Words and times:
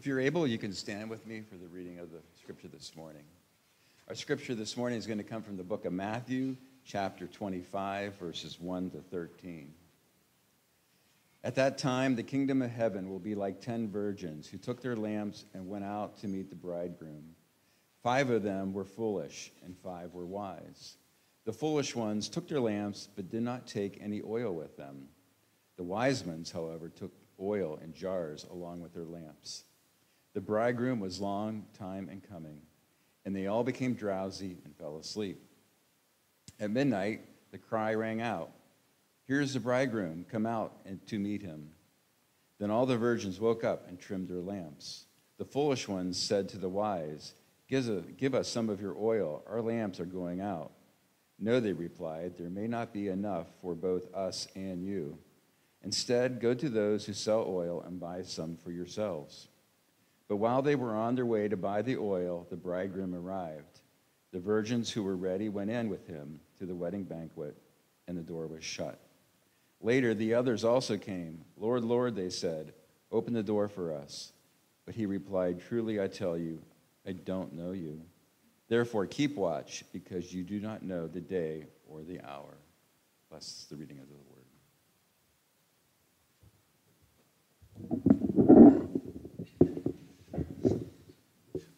If 0.00 0.06
you're 0.06 0.18
able, 0.18 0.46
you 0.46 0.56
can 0.56 0.72
stand 0.72 1.10
with 1.10 1.26
me 1.26 1.42
for 1.42 1.56
the 1.56 1.68
reading 1.68 1.98
of 1.98 2.10
the 2.10 2.20
scripture 2.40 2.68
this 2.68 2.96
morning. 2.96 3.24
Our 4.08 4.14
scripture 4.14 4.54
this 4.54 4.74
morning 4.74 4.98
is 4.98 5.06
going 5.06 5.18
to 5.18 5.24
come 5.24 5.42
from 5.42 5.58
the 5.58 5.62
book 5.62 5.84
of 5.84 5.92
Matthew, 5.92 6.56
chapter 6.86 7.26
25, 7.26 8.14
verses 8.14 8.58
1 8.58 8.92
to 8.92 9.02
13. 9.02 9.74
At 11.44 11.54
that 11.56 11.76
time, 11.76 12.16
the 12.16 12.22
kingdom 12.22 12.62
of 12.62 12.70
heaven 12.70 13.10
will 13.10 13.18
be 13.18 13.34
like 13.34 13.60
ten 13.60 13.90
virgins 13.90 14.48
who 14.48 14.56
took 14.56 14.80
their 14.80 14.96
lamps 14.96 15.44
and 15.52 15.68
went 15.68 15.84
out 15.84 16.16
to 16.20 16.28
meet 16.28 16.48
the 16.48 16.56
bridegroom. 16.56 17.34
Five 18.02 18.30
of 18.30 18.42
them 18.42 18.72
were 18.72 18.86
foolish, 18.86 19.52
and 19.62 19.76
five 19.76 20.14
were 20.14 20.24
wise. 20.24 20.96
The 21.44 21.52
foolish 21.52 21.94
ones 21.94 22.30
took 22.30 22.48
their 22.48 22.60
lamps, 22.60 23.06
but 23.14 23.28
did 23.28 23.42
not 23.42 23.66
take 23.66 23.98
any 24.00 24.22
oil 24.26 24.54
with 24.54 24.78
them. 24.78 25.08
The 25.76 25.84
wise 25.84 26.24
ones, 26.24 26.50
however, 26.50 26.88
took 26.88 27.12
oil 27.38 27.78
in 27.84 27.92
jars 27.92 28.46
along 28.50 28.80
with 28.80 28.94
their 28.94 29.04
lamps. 29.04 29.64
The 30.34 30.40
bridegroom 30.40 31.00
was 31.00 31.20
long 31.20 31.66
time 31.78 32.08
in 32.08 32.20
coming, 32.20 32.60
and 33.24 33.34
they 33.34 33.46
all 33.46 33.64
became 33.64 33.94
drowsy 33.94 34.58
and 34.64 34.76
fell 34.76 34.98
asleep. 34.98 35.42
At 36.58 36.70
midnight, 36.70 37.22
the 37.50 37.58
cry 37.58 37.94
rang 37.94 38.20
out 38.20 38.50
Here's 39.30 39.54
the 39.54 39.60
bridegroom, 39.60 40.26
come 40.28 40.44
out 40.44 40.72
and 40.84 41.06
to 41.06 41.16
meet 41.16 41.40
him. 41.40 41.70
Then 42.58 42.68
all 42.72 42.84
the 42.84 42.96
virgins 42.96 43.38
woke 43.38 43.62
up 43.62 43.86
and 43.86 43.96
trimmed 43.96 44.26
their 44.26 44.40
lamps. 44.40 45.04
The 45.38 45.44
foolish 45.44 45.86
ones 45.86 46.20
said 46.20 46.48
to 46.48 46.58
the 46.58 46.68
wise, 46.68 47.34
Give 47.68 48.34
us 48.34 48.48
some 48.48 48.68
of 48.68 48.80
your 48.80 48.96
oil, 48.98 49.44
our 49.46 49.62
lamps 49.62 50.00
are 50.00 50.04
going 50.04 50.40
out. 50.40 50.72
No, 51.38 51.60
they 51.60 51.72
replied, 51.72 52.36
there 52.36 52.50
may 52.50 52.66
not 52.66 52.92
be 52.92 53.06
enough 53.06 53.46
for 53.62 53.76
both 53.76 54.12
us 54.12 54.48
and 54.56 54.84
you. 54.84 55.16
Instead, 55.84 56.40
go 56.40 56.52
to 56.52 56.68
those 56.68 57.06
who 57.06 57.12
sell 57.12 57.44
oil 57.46 57.82
and 57.86 58.00
buy 58.00 58.22
some 58.22 58.56
for 58.56 58.72
yourselves. 58.72 59.46
But 60.30 60.36
while 60.36 60.62
they 60.62 60.76
were 60.76 60.94
on 60.94 61.16
their 61.16 61.26
way 61.26 61.48
to 61.48 61.56
buy 61.56 61.82
the 61.82 61.96
oil, 61.96 62.46
the 62.50 62.56
bridegroom 62.56 63.16
arrived. 63.16 63.80
The 64.30 64.38
virgins 64.38 64.88
who 64.88 65.02
were 65.02 65.16
ready 65.16 65.48
went 65.48 65.70
in 65.70 65.88
with 65.88 66.06
him 66.06 66.38
to 66.60 66.66
the 66.66 66.74
wedding 66.74 67.02
banquet, 67.02 67.56
and 68.06 68.16
the 68.16 68.22
door 68.22 68.46
was 68.46 68.62
shut. 68.62 69.00
Later, 69.80 70.14
the 70.14 70.34
others 70.34 70.62
also 70.62 70.96
came. 70.96 71.40
Lord, 71.56 71.82
Lord, 71.82 72.14
they 72.14 72.30
said, 72.30 72.72
open 73.10 73.32
the 73.32 73.42
door 73.42 73.66
for 73.66 73.92
us. 73.92 74.30
But 74.86 74.94
he 74.94 75.04
replied, 75.04 75.62
Truly 75.66 76.00
I 76.00 76.06
tell 76.06 76.38
you, 76.38 76.62
I 77.04 77.10
don't 77.10 77.52
know 77.54 77.72
you. 77.72 78.00
Therefore, 78.68 79.06
keep 79.06 79.34
watch, 79.34 79.82
because 79.92 80.32
you 80.32 80.44
do 80.44 80.60
not 80.60 80.84
know 80.84 81.08
the 81.08 81.20
day 81.20 81.64
or 81.88 82.02
the 82.02 82.20
hour. 82.20 82.54
Bless 83.30 83.66
the 83.68 83.74
reading 83.74 83.98
of 83.98 84.06
the 84.06 84.14
word. 84.14 84.29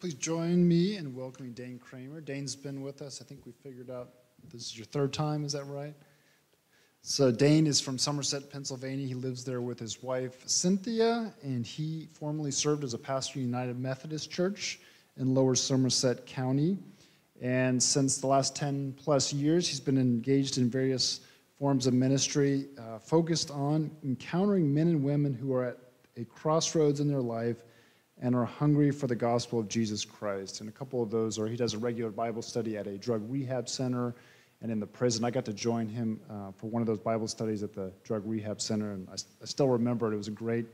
Please 0.03 0.15
join 0.15 0.67
me 0.67 0.97
in 0.97 1.15
welcoming 1.15 1.53
Dane 1.53 1.79
Cramer. 1.79 2.19
Dane's 2.19 2.57
been 2.57 2.81
with 2.81 3.01
us. 3.01 3.21
I 3.21 3.23
think 3.23 3.45
we 3.45 3.53
figured 3.53 3.89
out 3.89 4.09
this 4.51 4.63
is 4.63 4.77
your 4.77 4.83
third 4.87 5.13
time, 5.13 5.45
is 5.45 5.53
that 5.53 5.63
right? 5.63 5.93
So, 7.01 7.31
Dane 7.31 7.65
is 7.65 7.79
from 7.79 7.97
Somerset, 7.97 8.51
Pennsylvania. 8.51 9.07
He 9.07 9.13
lives 9.13 9.45
there 9.45 9.61
with 9.61 9.79
his 9.79 10.03
wife, 10.03 10.43
Cynthia, 10.45 11.33
and 11.41 11.65
he 11.65 12.09
formerly 12.11 12.51
served 12.51 12.83
as 12.83 12.93
a 12.93 12.97
pastor 12.97 13.39
in 13.39 13.45
United 13.45 13.79
Methodist 13.79 14.29
Church 14.29 14.81
in 15.15 15.33
Lower 15.33 15.55
Somerset 15.55 16.25
County. 16.25 16.77
And 17.41 17.81
since 17.81 18.17
the 18.17 18.27
last 18.27 18.57
10 18.57 18.95
plus 19.01 19.31
years, 19.31 19.69
he's 19.69 19.79
been 19.79 19.97
engaged 19.97 20.57
in 20.57 20.69
various 20.69 21.21
forms 21.57 21.87
of 21.87 21.93
ministry 21.93 22.67
uh, 22.77 22.99
focused 22.99 23.51
on 23.51 23.89
encountering 24.03 24.73
men 24.73 24.89
and 24.89 25.01
women 25.01 25.33
who 25.33 25.53
are 25.53 25.63
at 25.63 25.77
a 26.17 26.25
crossroads 26.25 26.99
in 26.99 27.07
their 27.07 27.21
life 27.21 27.63
and 28.21 28.35
are 28.35 28.45
hungry 28.45 28.91
for 28.91 29.07
the 29.07 29.15
gospel 29.15 29.59
of 29.59 29.67
Jesus 29.67 30.05
Christ. 30.05 30.61
And 30.61 30.69
a 30.69 30.71
couple 30.71 31.01
of 31.01 31.09
those 31.09 31.39
are 31.39 31.47
he 31.47 31.55
does 31.55 31.73
a 31.73 31.77
regular 31.77 32.11
Bible 32.11 32.41
study 32.41 32.77
at 32.77 32.87
a 32.87 32.97
drug 32.97 33.23
rehab 33.29 33.67
center 33.67 34.15
and 34.61 34.71
in 34.71 34.79
the 34.79 34.87
prison. 34.87 35.25
I 35.25 35.31
got 35.31 35.45
to 35.45 35.53
join 35.53 35.87
him 35.87 36.19
uh, 36.29 36.51
for 36.57 36.67
one 36.67 36.81
of 36.81 36.87
those 36.87 36.99
Bible 36.99 37.27
studies 37.27 37.63
at 37.63 37.73
the 37.73 37.91
drug 38.03 38.23
rehab 38.25 38.61
center, 38.61 38.93
and 38.93 39.07
I, 39.09 39.15
I 39.41 39.45
still 39.45 39.67
remember 39.67 40.09
it. 40.11 40.15
It 40.15 40.17
was 40.17 40.29
a 40.29 40.31
great, 40.31 40.65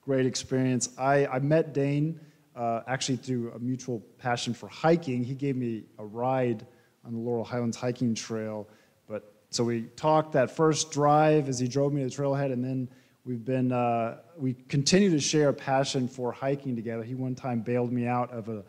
great 0.00 0.24
experience. 0.24 0.88
I, 0.98 1.26
I 1.26 1.38
met 1.40 1.74
Dane 1.74 2.18
uh, 2.56 2.80
actually 2.86 3.16
through 3.16 3.52
a 3.52 3.58
mutual 3.58 4.00
passion 4.18 4.54
for 4.54 4.68
hiking. 4.68 5.24
He 5.24 5.34
gave 5.34 5.56
me 5.56 5.84
a 5.98 6.04
ride 6.04 6.66
on 7.04 7.12
the 7.12 7.18
Laurel 7.18 7.44
Highlands 7.44 7.76
hiking 7.76 8.14
trail. 8.14 8.66
But 9.06 9.30
so 9.50 9.62
we 9.64 9.82
talked 9.96 10.32
that 10.32 10.50
first 10.50 10.90
drive 10.90 11.48
as 11.48 11.58
he 11.58 11.68
drove 11.68 11.92
me 11.92 12.02
to 12.02 12.08
the 12.08 12.22
trailhead, 12.22 12.52
and 12.52 12.64
then 12.64 12.88
We've 13.24 13.44
been, 13.44 13.72
uh, 13.72 14.18
we 14.36 14.52
continue 14.68 15.10
to 15.10 15.20
share 15.20 15.48
a 15.48 15.54
passion 15.54 16.08
for 16.08 16.30
hiking 16.30 16.76
together. 16.76 17.02
He 17.02 17.14
one 17.14 17.34
time 17.34 17.60
bailed 17.60 17.90
me 17.90 18.06
out 18.06 18.30
of 18.30 18.48
a 18.48 18.64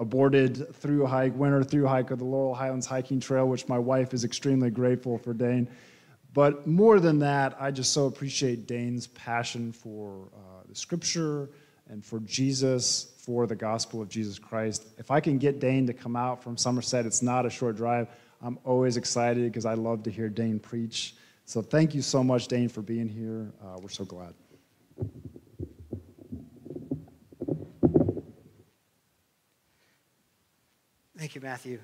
aborted 0.00 0.74
through 0.76 1.04
hike, 1.06 1.36
winter 1.36 1.62
through 1.62 1.86
hike 1.86 2.10
of 2.10 2.18
the 2.18 2.24
Laurel 2.24 2.54
Highlands 2.54 2.86
hiking 2.86 3.20
trail, 3.20 3.46
which 3.46 3.68
my 3.68 3.78
wife 3.78 4.14
is 4.14 4.24
extremely 4.24 4.70
grateful 4.70 5.18
for 5.18 5.34
Dane. 5.34 5.68
But 6.32 6.66
more 6.66 6.98
than 7.00 7.18
that, 7.18 7.56
I 7.60 7.70
just 7.70 7.92
so 7.92 8.06
appreciate 8.06 8.66
Dane's 8.66 9.08
passion 9.08 9.72
for 9.72 10.28
uh, 10.34 10.62
the 10.68 10.74
scripture 10.74 11.50
and 11.88 12.02
for 12.02 12.20
Jesus, 12.20 13.12
for 13.18 13.46
the 13.46 13.56
gospel 13.56 14.00
of 14.00 14.08
Jesus 14.08 14.38
Christ. 14.38 14.86
If 14.96 15.10
I 15.10 15.20
can 15.20 15.38
get 15.38 15.60
Dane 15.60 15.86
to 15.88 15.92
come 15.92 16.16
out 16.16 16.42
from 16.42 16.56
Somerset, 16.56 17.04
it's 17.04 17.20
not 17.20 17.44
a 17.44 17.50
short 17.50 17.76
drive. 17.76 18.08
I'm 18.40 18.58
always 18.64 18.96
excited 18.96 19.44
because 19.44 19.66
I 19.66 19.74
love 19.74 20.04
to 20.04 20.10
hear 20.10 20.30
Dane 20.30 20.60
preach. 20.60 21.14
So 21.50 21.62
thank 21.62 21.96
you 21.96 22.00
so 22.00 22.22
much, 22.22 22.46
Dane, 22.46 22.68
for 22.68 22.80
being 22.80 23.08
here. 23.08 23.50
Uh, 23.60 23.76
we're 23.82 23.88
so 23.88 24.04
glad. 24.04 24.34
Thank 31.18 31.34
you, 31.34 31.40
Matthew. 31.40 31.80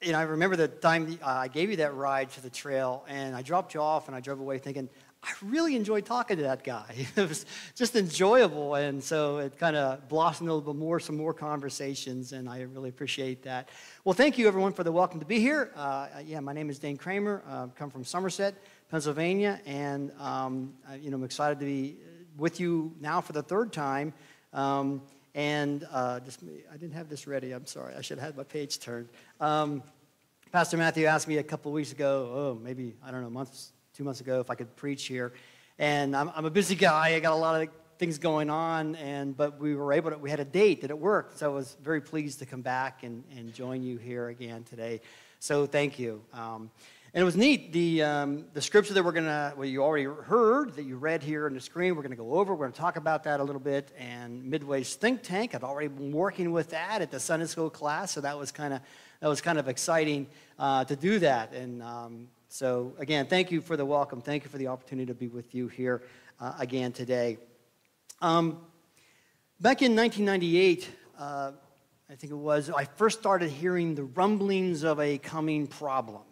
You 0.00 0.12
know, 0.12 0.20
I 0.20 0.22
remember 0.22 0.54
the 0.54 0.68
time 0.68 1.18
uh, 1.20 1.26
I 1.26 1.48
gave 1.48 1.68
you 1.70 1.78
that 1.78 1.96
ride 1.96 2.30
to 2.30 2.40
the 2.40 2.48
trail, 2.48 3.04
and 3.08 3.34
I 3.34 3.42
dropped 3.42 3.74
you 3.74 3.80
off, 3.80 4.06
and 4.06 4.14
I 4.14 4.20
drove 4.20 4.38
away 4.38 4.58
thinking, 4.58 4.88
I 5.22 5.32
really 5.42 5.76
enjoyed 5.76 6.06
talking 6.06 6.38
to 6.38 6.44
that 6.44 6.64
guy. 6.64 7.06
It 7.16 7.28
was 7.28 7.44
just 7.74 7.94
enjoyable, 7.94 8.74
and 8.74 9.02
so 9.02 9.38
it 9.38 9.58
kind 9.58 9.76
of 9.76 10.08
blossomed 10.08 10.48
a 10.48 10.54
little 10.54 10.72
bit 10.72 10.78
more, 10.78 10.98
some 10.98 11.16
more 11.16 11.34
conversations, 11.34 12.32
and 12.32 12.48
I 12.48 12.62
really 12.62 12.88
appreciate 12.88 13.42
that. 13.42 13.68
Well, 14.04 14.14
thank 14.14 14.38
you 14.38 14.48
everyone 14.48 14.72
for 14.72 14.82
the 14.82 14.92
welcome 14.92 15.20
to 15.20 15.26
be 15.26 15.38
here. 15.38 15.72
Uh, 15.76 16.08
yeah, 16.24 16.40
my 16.40 16.54
name 16.54 16.70
is 16.70 16.78
Dane 16.78 16.96
Cramer. 16.96 17.42
Uh, 17.46 17.66
I 17.66 17.78
come 17.78 17.90
from 17.90 18.04
Somerset, 18.04 18.54
Pennsylvania, 18.90 19.60
and 19.66 20.10
um, 20.18 20.72
I, 20.88 20.94
you 20.94 21.10
know 21.10 21.16
I'm 21.18 21.24
excited 21.24 21.58
to 21.60 21.66
be 21.66 21.98
with 22.38 22.58
you 22.58 22.94
now 23.00 23.20
for 23.20 23.34
the 23.34 23.42
third 23.42 23.72
time. 23.72 24.14
Um, 24.54 25.02
and 25.34 25.86
uh, 25.92 26.20
just, 26.20 26.42
I 26.72 26.76
didn't 26.76 26.94
have 26.94 27.08
this 27.08 27.26
ready. 27.26 27.52
I'm 27.52 27.66
sorry. 27.66 27.94
I 27.94 28.00
should 28.00 28.18
have 28.18 28.28
had 28.28 28.36
my 28.36 28.42
page 28.42 28.80
turned. 28.80 29.08
Um, 29.38 29.82
Pastor 30.50 30.76
Matthew 30.76 31.04
asked 31.04 31.28
me 31.28 31.36
a 31.36 31.42
couple 31.42 31.70
weeks 31.70 31.92
ago, 31.92 32.32
oh, 32.34 32.58
maybe 32.60 32.96
I 33.04 33.12
don't 33.12 33.22
know, 33.22 33.30
months 33.30 33.72
two 34.00 34.04
months 34.04 34.22
ago 34.22 34.40
if 34.40 34.48
I 34.48 34.54
could 34.54 34.74
preach 34.76 35.04
here. 35.04 35.30
And 35.78 36.16
I'm, 36.16 36.30
I'm 36.34 36.46
a 36.46 36.50
busy 36.50 36.74
guy. 36.74 37.08
I 37.08 37.20
got 37.20 37.34
a 37.34 37.36
lot 37.36 37.60
of 37.60 37.68
things 37.98 38.16
going 38.16 38.48
on, 38.48 38.94
and 38.94 39.36
but 39.36 39.60
we 39.60 39.76
were 39.76 39.92
able 39.92 40.10
to. 40.10 40.16
We 40.16 40.30
had 40.30 40.40
a 40.40 40.44
date 40.46 40.80
that 40.80 40.90
it 40.90 40.98
worked, 40.98 41.36
so 41.36 41.50
I 41.50 41.54
was 41.54 41.76
very 41.82 42.00
pleased 42.00 42.38
to 42.38 42.46
come 42.46 42.62
back 42.62 43.02
and, 43.02 43.24
and 43.36 43.52
join 43.52 43.82
you 43.82 43.98
here 43.98 44.28
again 44.28 44.64
today. 44.64 45.02
So 45.38 45.66
thank 45.66 45.98
you. 45.98 46.22
Um, 46.32 46.70
and 47.12 47.20
it 47.20 47.24
was 47.24 47.36
neat. 47.36 47.74
The, 47.74 48.02
um, 48.04 48.44
the 48.54 48.62
scripture 48.62 48.94
that 48.94 49.04
we're 49.04 49.12
going 49.12 49.24
to, 49.26 49.52
well, 49.54 49.66
you 49.66 49.82
already 49.82 50.04
heard, 50.04 50.76
that 50.76 50.84
you 50.84 50.96
read 50.96 51.22
here 51.22 51.46
on 51.46 51.52
the 51.52 51.60
screen, 51.60 51.96
we're 51.96 52.02
going 52.02 52.12
to 52.12 52.16
go 52.16 52.34
over. 52.34 52.54
We're 52.54 52.66
going 52.66 52.72
to 52.72 52.80
talk 52.80 52.96
about 52.96 53.24
that 53.24 53.40
a 53.40 53.44
little 53.44 53.60
bit. 53.60 53.92
And 53.98 54.44
Midway's 54.44 54.94
Think 54.94 55.22
Tank, 55.22 55.54
I've 55.54 55.64
already 55.64 55.88
been 55.88 56.12
working 56.12 56.52
with 56.52 56.70
that 56.70 57.02
at 57.02 57.10
the 57.10 57.20
Sunday 57.20 57.46
school 57.46 57.68
class, 57.68 58.12
so 58.12 58.22
that 58.22 58.38
was 58.38 58.50
kind 58.50 58.72
of 58.72 58.80
that 59.20 59.28
was 59.28 59.42
kind 59.42 59.58
of 59.58 59.68
exciting 59.68 60.26
uh, 60.58 60.84
to 60.84 60.96
do 60.96 61.18
that. 61.18 61.52
And 61.52 61.82
um, 61.82 62.28
so, 62.52 62.94
again, 62.98 63.26
thank 63.26 63.52
you 63.52 63.60
for 63.60 63.76
the 63.76 63.86
welcome. 63.86 64.20
Thank 64.20 64.42
you 64.42 64.50
for 64.50 64.58
the 64.58 64.66
opportunity 64.66 65.06
to 65.06 65.14
be 65.14 65.28
with 65.28 65.54
you 65.54 65.68
here 65.68 66.02
uh, 66.40 66.54
again 66.58 66.90
today. 66.90 67.38
Um, 68.20 68.58
back 69.60 69.82
in 69.82 69.94
1998, 69.94 70.90
uh, 71.16 71.52
I 72.10 72.14
think 72.16 72.32
it 72.32 72.36
was, 72.36 72.68
I 72.68 72.86
first 72.86 73.20
started 73.20 73.50
hearing 73.50 73.94
the 73.94 74.02
rumblings 74.02 74.82
of 74.82 74.98
a 74.98 75.18
coming 75.18 75.68
problem. 75.68 76.22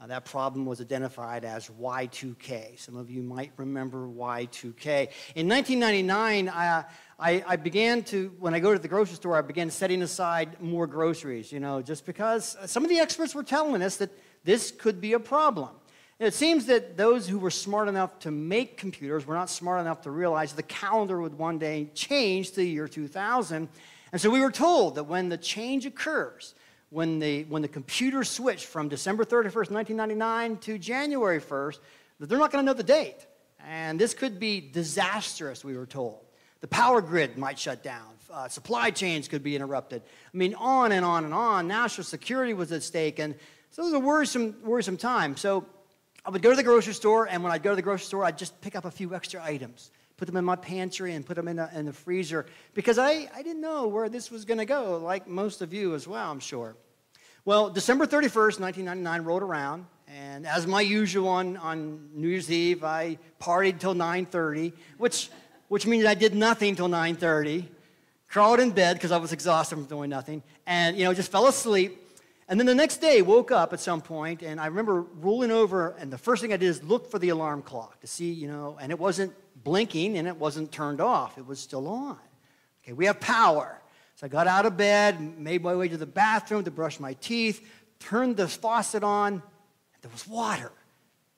Uh, 0.00 0.08
that 0.08 0.24
problem 0.24 0.66
was 0.66 0.80
identified 0.80 1.44
as 1.44 1.68
Y2K. 1.68 2.76
Some 2.80 2.96
of 2.96 3.08
you 3.08 3.22
might 3.22 3.52
remember 3.56 4.08
Y2K. 4.08 5.10
In 5.36 5.48
1999, 5.48 6.48
I, 6.48 6.84
I, 7.16 7.44
I, 7.46 7.54
began 7.54 8.02
to, 8.04 8.34
when 8.40 8.54
I 8.54 8.58
go 8.58 8.72
to 8.72 8.78
the 8.78 8.88
grocery 8.88 9.14
store, 9.14 9.36
I 9.36 9.42
began 9.42 9.70
setting 9.70 10.02
aside 10.02 10.60
more 10.60 10.88
groceries, 10.88 11.52
you 11.52 11.60
know, 11.60 11.80
just 11.80 12.06
because 12.06 12.56
some 12.66 12.82
of 12.82 12.90
the 12.90 12.98
experts 12.98 13.36
were 13.36 13.44
telling 13.44 13.82
us 13.82 13.98
that 13.98 14.10
this 14.44 14.70
could 14.70 15.00
be 15.00 15.12
a 15.12 15.20
problem. 15.20 15.70
It 16.18 16.34
seems 16.34 16.66
that 16.66 16.98
those 16.98 17.26
who 17.26 17.38
were 17.38 17.50
smart 17.50 17.88
enough 17.88 18.18
to 18.20 18.30
make 18.30 18.76
computers 18.76 19.26
were 19.26 19.34
not 19.34 19.48
smart 19.48 19.80
enough 19.80 20.02
to 20.02 20.10
realize 20.10 20.52
the 20.52 20.62
calendar 20.62 21.18
would 21.20 21.38
one 21.38 21.58
day 21.58 21.88
change 21.94 22.50
to 22.50 22.56
the 22.56 22.68
year 22.68 22.86
2000. 22.88 23.68
And 24.12 24.20
so 24.20 24.28
we 24.28 24.40
were 24.40 24.50
told 24.50 24.96
that 24.96 25.04
when 25.04 25.30
the 25.30 25.38
change 25.38 25.86
occurs, 25.86 26.54
when 26.90 27.20
the, 27.20 27.44
when 27.44 27.62
the 27.62 27.68
computer 27.68 28.22
switched 28.22 28.66
from 28.66 28.88
December 28.88 29.24
31st, 29.24 29.70
1999 29.70 30.56
to 30.58 30.78
January 30.78 31.40
1st, 31.40 31.78
that 32.18 32.28
they're 32.28 32.38
not 32.38 32.52
going 32.52 32.64
to 32.64 32.66
know 32.66 32.76
the 32.76 32.82
date. 32.82 33.26
And 33.66 33.98
this 33.98 34.12
could 34.12 34.38
be 34.38 34.60
disastrous, 34.60 35.64
we 35.64 35.76
were 35.76 35.86
told. 35.86 36.20
The 36.60 36.68
power 36.68 37.00
grid 37.00 37.38
might 37.38 37.58
shut 37.58 37.82
down. 37.82 38.06
Uh, 38.30 38.48
supply 38.48 38.90
chains 38.90 39.26
could 39.26 39.42
be 39.42 39.56
interrupted. 39.56 40.02
I 40.02 40.36
mean, 40.36 40.54
on 40.54 40.92
and 40.92 41.04
on 41.04 41.24
and 41.24 41.32
on. 41.32 41.66
National 41.66 42.04
security 42.04 42.52
was 42.52 42.70
at 42.72 42.82
stake. 42.82 43.18
And 43.18 43.34
so 43.70 43.82
it 43.82 43.86
was 43.86 43.94
a 43.94 44.00
worrisome, 44.00 44.56
worrisome 44.64 44.96
time. 44.96 45.36
So 45.36 45.64
I 46.24 46.30
would 46.30 46.42
go 46.42 46.50
to 46.50 46.56
the 46.56 46.62
grocery 46.62 46.92
store, 46.92 47.26
and 47.26 47.42
when 47.42 47.52
I'd 47.52 47.62
go 47.62 47.70
to 47.70 47.76
the 47.76 47.82
grocery 47.82 48.06
store, 48.06 48.24
I'd 48.24 48.36
just 48.36 48.60
pick 48.60 48.74
up 48.74 48.84
a 48.84 48.90
few 48.90 49.14
extra 49.14 49.42
items, 49.42 49.90
put 50.16 50.26
them 50.26 50.36
in 50.36 50.44
my 50.44 50.56
pantry, 50.56 51.14
and 51.14 51.24
put 51.24 51.36
them 51.36 51.48
in 51.48 51.56
the, 51.56 51.70
in 51.74 51.86
the 51.86 51.92
freezer 51.92 52.46
because 52.74 52.98
I, 52.98 53.28
I 53.34 53.42
didn't 53.42 53.60
know 53.62 53.86
where 53.86 54.08
this 54.08 54.30
was 54.30 54.44
going 54.44 54.58
to 54.58 54.64
go, 54.64 54.98
like 54.98 55.28
most 55.28 55.62
of 55.62 55.72
you 55.72 55.94
as 55.94 56.06
well, 56.08 56.30
I'm 56.30 56.40
sure. 56.40 56.76
Well, 57.44 57.70
December 57.70 58.06
31st, 58.06 58.60
1999 58.60 59.22
rolled 59.22 59.42
around, 59.42 59.86
and 60.08 60.46
as 60.46 60.66
my 60.66 60.80
usual 60.80 61.28
on, 61.28 61.56
on 61.56 62.10
New 62.12 62.28
Year's 62.28 62.50
Eve, 62.50 62.82
I 62.82 63.18
partied 63.40 63.78
till 63.78 63.94
9.30, 63.94 64.72
which, 64.98 65.30
which 65.68 65.86
means 65.86 66.04
I 66.04 66.14
did 66.14 66.34
nothing 66.34 66.74
till 66.74 66.88
9.30, 66.88 67.66
crawled 68.28 68.60
in 68.60 68.72
bed 68.72 68.96
because 68.96 69.12
I 69.12 69.16
was 69.16 69.32
exhausted 69.32 69.76
from 69.76 69.84
doing 69.86 70.10
nothing, 70.10 70.42
and, 70.66 70.98
you 70.98 71.04
know, 71.04 71.14
just 71.14 71.30
fell 71.30 71.46
asleep. 71.46 72.09
And 72.50 72.58
then 72.58 72.66
the 72.66 72.74
next 72.74 72.96
day, 72.96 73.22
woke 73.22 73.52
up 73.52 73.72
at 73.72 73.78
some 73.78 74.00
point, 74.00 74.42
and 74.42 74.60
I 74.60 74.66
remember 74.66 75.02
rolling 75.20 75.52
over, 75.52 75.94
and 76.00 76.12
the 76.12 76.18
first 76.18 76.42
thing 76.42 76.52
I 76.52 76.56
did 76.56 76.66
is 76.66 76.82
look 76.82 77.08
for 77.08 77.20
the 77.20 77.28
alarm 77.28 77.62
clock 77.62 78.00
to 78.00 78.08
see, 78.08 78.32
you 78.32 78.48
know, 78.48 78.76
and 78.80 78.90
it 78.90 78.98
wasn't 78.98 79.32
blinking 79.62 80.18
and 80.18 80.26
it 80.26 80.36
wasn't 80.36 80.72
turned 80.72 81.00
off. 81.00 81.38
It 81.38 81.46
was 81.46 81.60
still 81.60 81.86
on. 81.86 82.18
Okay, 82.82 82.92
we 82.92 83.06
have 83.06 83.20
power. 83.20 83.80
So 84.16 84.26
I 84.26 84.28
got 84.28 84.48
out 84.48 84.66
of 84.66 84.76
bed, 84.76 85.38
made 85.38 85.62
my 85.62 85.76
way 85.76 85.86
to 85.86 85.96
the 85.96 86.06
bathroom 86.06 86.64
to 86.64 86.72
brush 86.72 86.98
my 86.98 87.12
teeth, 87.14 87.64
turned 88.00 88.36
the 88.36 88.48
faucet 88.48 89.04
on, 89.04 89.34
and 89.34 89.42
there 90.02 90.10
was 90.10 90.26
water. 90.26 90.72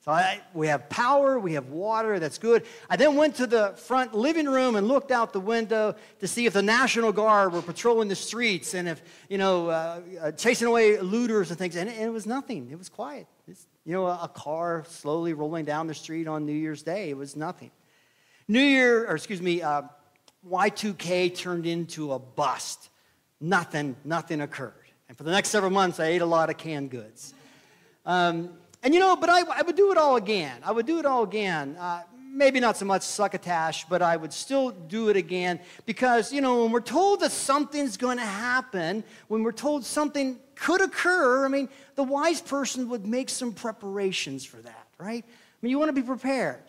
So 0.03 0.11
I, 0.11 0.41
we 0.53 0.67
have 0.67 0.89
power, 0.89 1.39
we 1.39 1.53
have 1.53 1.69
water, 1.69 2.19
that's 2.19 2.37
good. 2.37 2.65
I 2.89 2.97
then 2.97 3.15
went 3.15 3.35
to 3.35 3.47
the 3.47 3.69
front 3.77 4.13
living 4.13 4.47
room 4.47 4.75
and 4.75 4.85
looked 4.85 5.11
out 5.11 5.31
the 5.31 5.39
window 5.39 5.95
to 6.19 6.27
see 6.27 6.45
if 6.45 6.51
the 6.51 6.61
National 6.61 7.13
Guard 7.13 7.53
were 7.53 7.61
patrolling 7.61 8.09
the 8.09 8.15
streets 8.15 8.73
and 8.73 8.89
if, 8.89 9.01
you 9.29 9.37
know, 9.37 9.69
uh, 9.69 10.01
uh, 10.21 10.31
chasing 10.31 10.67
away 10.67 10.99
looters 10.99 11.51
and 11.51 11.57
things. 11.57 11.77
And 11.77 11.89
it, 11.89 11.95
and 11.95 12.07
it 12.07 12.11
was 12.11 12.25
nothing. 12.25 12.67
It 12.69 12.77
was 12.77 12.89
quiet. 12.89 13.27
It's, 13.47 13.65
you 13.85 13.93
know, 13.93 14.07
a, 14.07 14.23
a 14.23 14.27
car 14.27 14.83
slowly 14.89 15.31
rolling 15.31 15.63
down 15.63 15.87
the 15.87 15.93
street 15.93 16.27
on 16.27 16.45
New 16.45 16.51
Year's 16.51 16.83
Day. 16.83 17.09
It 17.09 17.15
was 17.15 17.37
nothing. 17.37 17.71
New 18.49 18.59
Year, 18.59 19.09
or 19.09 19.15
excuse 19.15 19.41
me, 19.41 19.61
uh, 19.61 19.83
Y2K 20.49 21.33
turned 21.33 21.65
into 21.65 22.11
a 22.11 22.19
bust. 22.19 22.89
Nothing, 23.39 23.95
nothing 24.03 24.41
occurred. 24.41 24.73
And 25.07 25.17
for 25.17 25.23
the 25.23 25.31
next 25.31 25.47
several 25.47 25.71
months, 25.71 26.01
I 26.01 26.07
ate 26.07 26.21
a 26.21 26.25
lot 26.25 26.49
of 26.49 26.57
canned 26.57 26.89
goods. 26.89 27.33
Um, 28.05 28.49
and 28.83 28.93
you 28.93 28.99
know, 28.99 29.15
but 29.15 29.29
I, 29.29 29.41
I 29.41 29.61
would 29.61 29.75
do 29.75 29.91
it 29.91 29.97
all 29.97 30.17
again. 30.17 30.59
I 30.63 30.71
would 30.71 30.85
do 30.85 30.99
it 30.99 31.05
all 31.05 31.23
again. 31.23 31.77
Uh, 31.79 32.03
maybe 32.33 32.59
not 32.59 32.75
so 32.75 32.85
much 32.85 33.03
succotash, 33.03 33.85
but 33.85 34.01
I 34.01 34.17
would 34.17 34.33
still 34.33 34.71
do 34.71 35.09
it 35.09 35.15
again 35.15 35.59
because, 35.85 36.33
you 36.33 36.41
know, 36.41 36.63
when 36.63 36.71
we're 36.71 36.81
told 36.81 37.21
that 37.21 37.31
something's 37.31 37.95
going 37.95 38.17
to 38.17 38.25
happen, 38.25 39.03
when 39.27 39.43
we're 39.43 39.51
told 39.51 39.85
something 39.85 40.39
could 40.55 40.81
occur, 40.81 41.45
I 41.45 41.47
mean, 41.47 41.69
the 41.95 42.03
wise 42.03 42.41
person 42.41 42.89
would 42.89 43.05
make 43.05 43.29
some 43.29 43.53
preparations 43.53 44.43
for 44.43 44.57
that, 44.57 44.87
right? 44.97 45.23
I 45.23 45.57
mean, 45.61 45.69
you 45.69 45.79
want 45.79 45.89
to 45.89 46.01
be 46.01 46.05
prepared. 46.05 46.63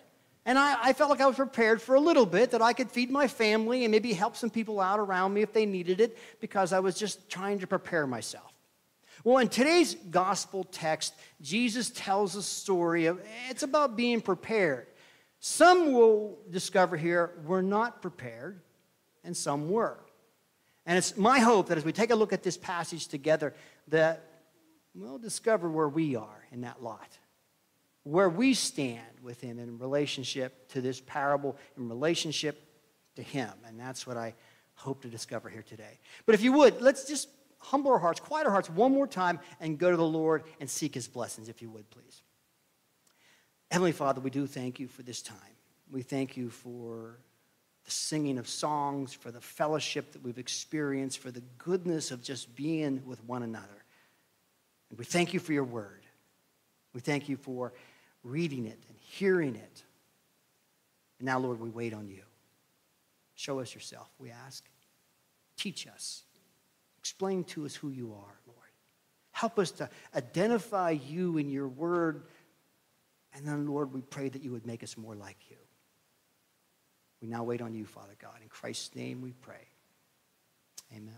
And 0.46 0.58
I, 0.58 0.76
I, 0.82 0.92
felt 0.92 1.08
like 1.08 1.22
I 1.22 1.26
was 1.26 1.36
prepared 1.36 1.80
for 1.80 1.94
a 1.94 2.00
little 2.00 2.26
bit, 2.26 2.50
that 2.50 2.60
I 2.60 2.74
could 2.74 2.90
feed 2.90 3.10
my 3.10 3.26
family 3.26 3.84
and 3.84 3.90
maybe 3.90 4.12
help 4.12 4.36
some 4.36 4.50
people 4.50 4.78
out 4.78 5.00
around 5.00 5.32
me 5.32 5.40
if 5.40 5.54
they 5.54 5.64
needed 5.64 6.02
it, 6.02 6.18
because 6.40 6.74
I 6.74 6.80
was 6.80 6.98
just 6.98 7.30
trying 7.30 7.60
to 7.60 7.66
prepare 7.66 8.06
myself. 8.06 8.53
Well, 9.24 9.38
in 9.38 9.48
today's 9.48 9.94
gospel 9.94 10.64
text, 10.64 11.14
Jesus 11.40 11.88
tells 11.88 12.36
a 12.36 12.42
story 12.42 13.06
of 13.06 13.18
it's 13.48 13.62
about 13.62 13.96
being 13.96 14.20
prepared. 14.20 14.86
Some 15.40 15.94
will 15.94 16.38
discover 16.50 16.94
here 16.98 17.32
we're 17.46 17.62
not 17.62 18.02
prepared, 18.02 18.60
and 19.24 19.34
some 19.34 19.70
were. 19.70 19.98
And 20.84 20.98
it's 20.98 21.16
my 21.16 21.38
hope 21.38 21.68
that 21.68 21.78
as 21.78 21.86
we 21.86 21.92
take 21.92 22.10
a 22.10 22.14
look 22.14 22.34
at 22.34 22.42
this 22.42 22.58
passage 22.58 23.08
together, 23.08 23.54
that 23.88 24.28
we'll 24.94 25.16
discover 25.16 25.70
where 25.70 25.88
we 25.88 26.16
are 26.16 26.44
in 26.52 26.60
that 26.60 26.82
lot, 26.82 27.08
where 28.02 28.28
we 28.28 28.52
stand 28.52 29.20
with 29.22 29.40
Him 29.40 29.58
in 29.58 29.78
relationship 29.78 30.68
to 30.72 30.82
this 30.82 31.00
parable, 31.00 31.56
in 31.78 31.88
relationship 31.88 32.62
to 33.16 33.22
Him. 33.22 33.52
And 33.66 33.80
that's 33.80 34.06
what 34.06 34.18
I 34.18 34.34
hope 34.74 35.00
to 35.00 35.08
discover 35.08 35.48
here 35.48 35.64
today. 35.66 35.98
But 36.26 36.34
if 36.34 36.42
you 36.42 36.52
would, 36.52 36.82
let's 36.82 37.08
just 37.08 37.28
humble 37.64 37.92
our 37.92 37.98
hearts, 37.98 38.20
quiet 38.20 38.46
our 38.46 38.52
hearts 38.52 38.68
one 38.68 38.92
more 38.92 39.06
time, 39.06 39.40
and 39.60 39.78
go 39.78 39.90
to 39.90 39.96
the 39.96 40.04
Lord 40.04 40.44
and 40.60 40.68
seek 40.68 40.94
his 40.94 41.08
blessings, 41.08 41.48
if 41.48 41.62
you 41.62 41.70
would, 41.70 41.88
please. 41.90 42.22
Heavenly 43.70 43.92
Father, 43.92 44.20
we 44.20 44.30
do 44.30 44.46
thank 44.46 44.78
you 44.78 44.86
for 44.86 45.02
this 45.02 45.22
time. 45.22 45.36
We 45.90 46.02
thank 46.02 46.36
you 46.36 46.50
for 46.50 47.18
the 47.84 47.90
singing 47.90 48.38
of 48.38 48.48
songs, 48.48 49.12
for 49.12 49.30
the 49.30 49.40
fellowship 49.40 50.12
that 50.12 50.22
we've 50.22 50.38
experienced, 50.38 51.18
for 51.18 51.30
the 51.30 51.42
goodness 51.58 52.10
of 52.10 52.22
just 52.22 52.54
being 52.54 53.02
with 53.06 53.22
one 53.24 53.42
another. 53.42 53.84
And 54.90 54.98
we 54.98 55.04
thank 55.04 55.34
you 55.34 55.40
for 55.40 55.52
your 55.52 55.64
word. 55.64 56.02
We 56.92 57.00
thank 57.00 57.28
you 57.28 57.36
for 57.36 57.72
reading 58.22 58.66
it 58.66 58.78
and 58.88 58.98
hearing 59.00 59.56
it. 59.56 59.82
And 61.18 61.26
now, 61.26 61.38
Lord, 61.38 61.60
we 61.60 61.68
wait 61.68 61.92
on 61.94 62.08
you. 62.08 62.22
Show 63.34 63.60
us 63.60 63.74
yourself, 63.74 64.08
we 64.18 64.30
ask. 64.30 64.64
Teach 65.56 65.86
us. 65.86 66.22
Explain 67.04 67.44
to 67.44 67.66
us 67.66 67.74
who 67.74 67.90
you 67.90 68.14
are, 68.14 68.40
Lord. 68.46 68.70
Help 69.30 69.58
us 69.58 69.70
to 69.72 69.90
identify 70.16 70.88
you 70.88 71.36
in 71.36 71.50
your 71.50 71.68
word. 71.68 72.22
And 73.34 73.46
then, 73.46 73.66
Lord, 73.66 73.92
we 73.92 74.00
pray 74.00 74.30
that 74.30 74.42
you 74.42 74.52
would 74.52 74.66
make 74.66 74.82
us 74.82 74.96
more 74.96 75.14
like 75.14 75.36
you. 75.50 75.58
We 77.20 77.28
now 77.28 77.44
wait 77.44 77.60
on 77.60 77.74
you, 77.74 77.84
Father 77.84 78.14
God. 78.22 78.36
In 78.42 78.48
Christ's 78.48 78.96
name 78.96 79.20
we 79.20 79.32
pray. 79.32 79.68
Amen. 80.96 81.12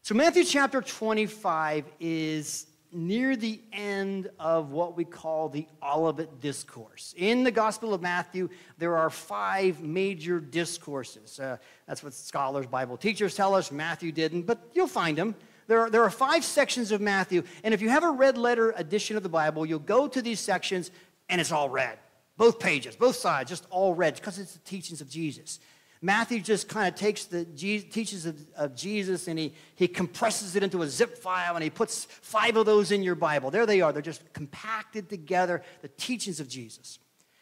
So, 0.00 0.14
Matthew 0.14 0.44
chapter 0.44 0.80
25 0.80 1.84
is 2.00 2.66
near 2.94 3.36
the 3.36 3.60
end 3.72 4.30
of 4.38 4.70
what 4.70 4.96
we 4.96 5.04
call 5.04 5.48
the 5.48 5.66
Olivet 5.82 6.40
Discourse. 6.40 7.14
In 7.16 7.44
the 7.44 7.50
Gospel 7.50 7.92
of 7.92 8.02
Matthew, 8.02 8.48
there 8.78 8.96
are 8.96 9.10
five 9.10 9.80
major 9.80 10.40
discourses. 10.40 11.38
Uh, 11.38 11.56
that's 11.86 12.02
what 12.02 12.14
scholars, 12.14 12.66
Bible 12.66 12.96
teachers 12.96 13.34
tell 13.34 13.54
us. 13.54 13.70
Matthew 13.72 14.12
didn't, 14.12 14.42
but 14.42 14.70
you'll 14.74 14.86
find 14.86 15.18
them. 15.18 15.34
There 15.66 15.80
are, 15.80 15.90
there 15.90 16.02
are 16.02 16.10
five 16.10 16.44
sections 16.44 16.92
of 16.92 17.00
Matthew, 17.00 17.42
and 17.62 17.72
if 17.72 17.80
you 17.80 17.88
have 17.88 18.04
a 18.04 18.10
red 18.10 18.36
letter 18.36 18.74
edition 18.76 19.16
of 19.16 19.22
the 19.22 19.28
Bible, 19.28 19.64
you'll 19.64 19.78
go 19.78 20.06
to 20.06 20.20
these 20.20 20.40
sections 20.40 20.90
and 21.28 21.40
it's 21.40 21.52
all 21.52 21.70
red. 21.70 21.98
Both 22.36 22.58
pages, 22.58 22.96
both 22.96 23.16
sides, 23.16 23.48
just 23.48 23.66
all 23.70 23.94
red, 23.94 24.16
because 24.16 24.38
it's 24.38 24.52
the 24.52 24.58
teachings 24.60 25.00
of 25.00 25.08
Jesus. 25.08 25.60
Matthew 26.04 26.40
just 26.40 26.68
kind 26.68 26.86
of 26.86 26.94
takes 27.00 27.24
the 27.24 27.46
teachings 27.46 28.26
of, 28.26 28.36
of, 28.58 28.76
Jesus 28.76 29.26
and 29.26 29.38
he, 29.38 29.54
he 29.74 29.88
compresses 29.88 30.54
it 30.54 30.62
into 30.62 30.82
a 30.82 30.86
zip 30.86 31.16
file 31.16 31.54
and 31.54 31.64
he 31.64 31.70
puts 31.70 32.04
five 32.04 32.58
of 32.58 32.66
those 32.66 32.92
in 32.92 33.02
your 33.02 33.14
Bible. 33.14 33.50
There 33.50 33.64
they 33.64 33.80
are. 33.80 33.90
They're 33.90 34.02
just 34.02 34.30
compacted 34.34 35.08
together, 35.08 35.62
the 35.80 35.88
teachings 35.88 36.40
of 36.40 36.48
Jesus. 36.48 36.98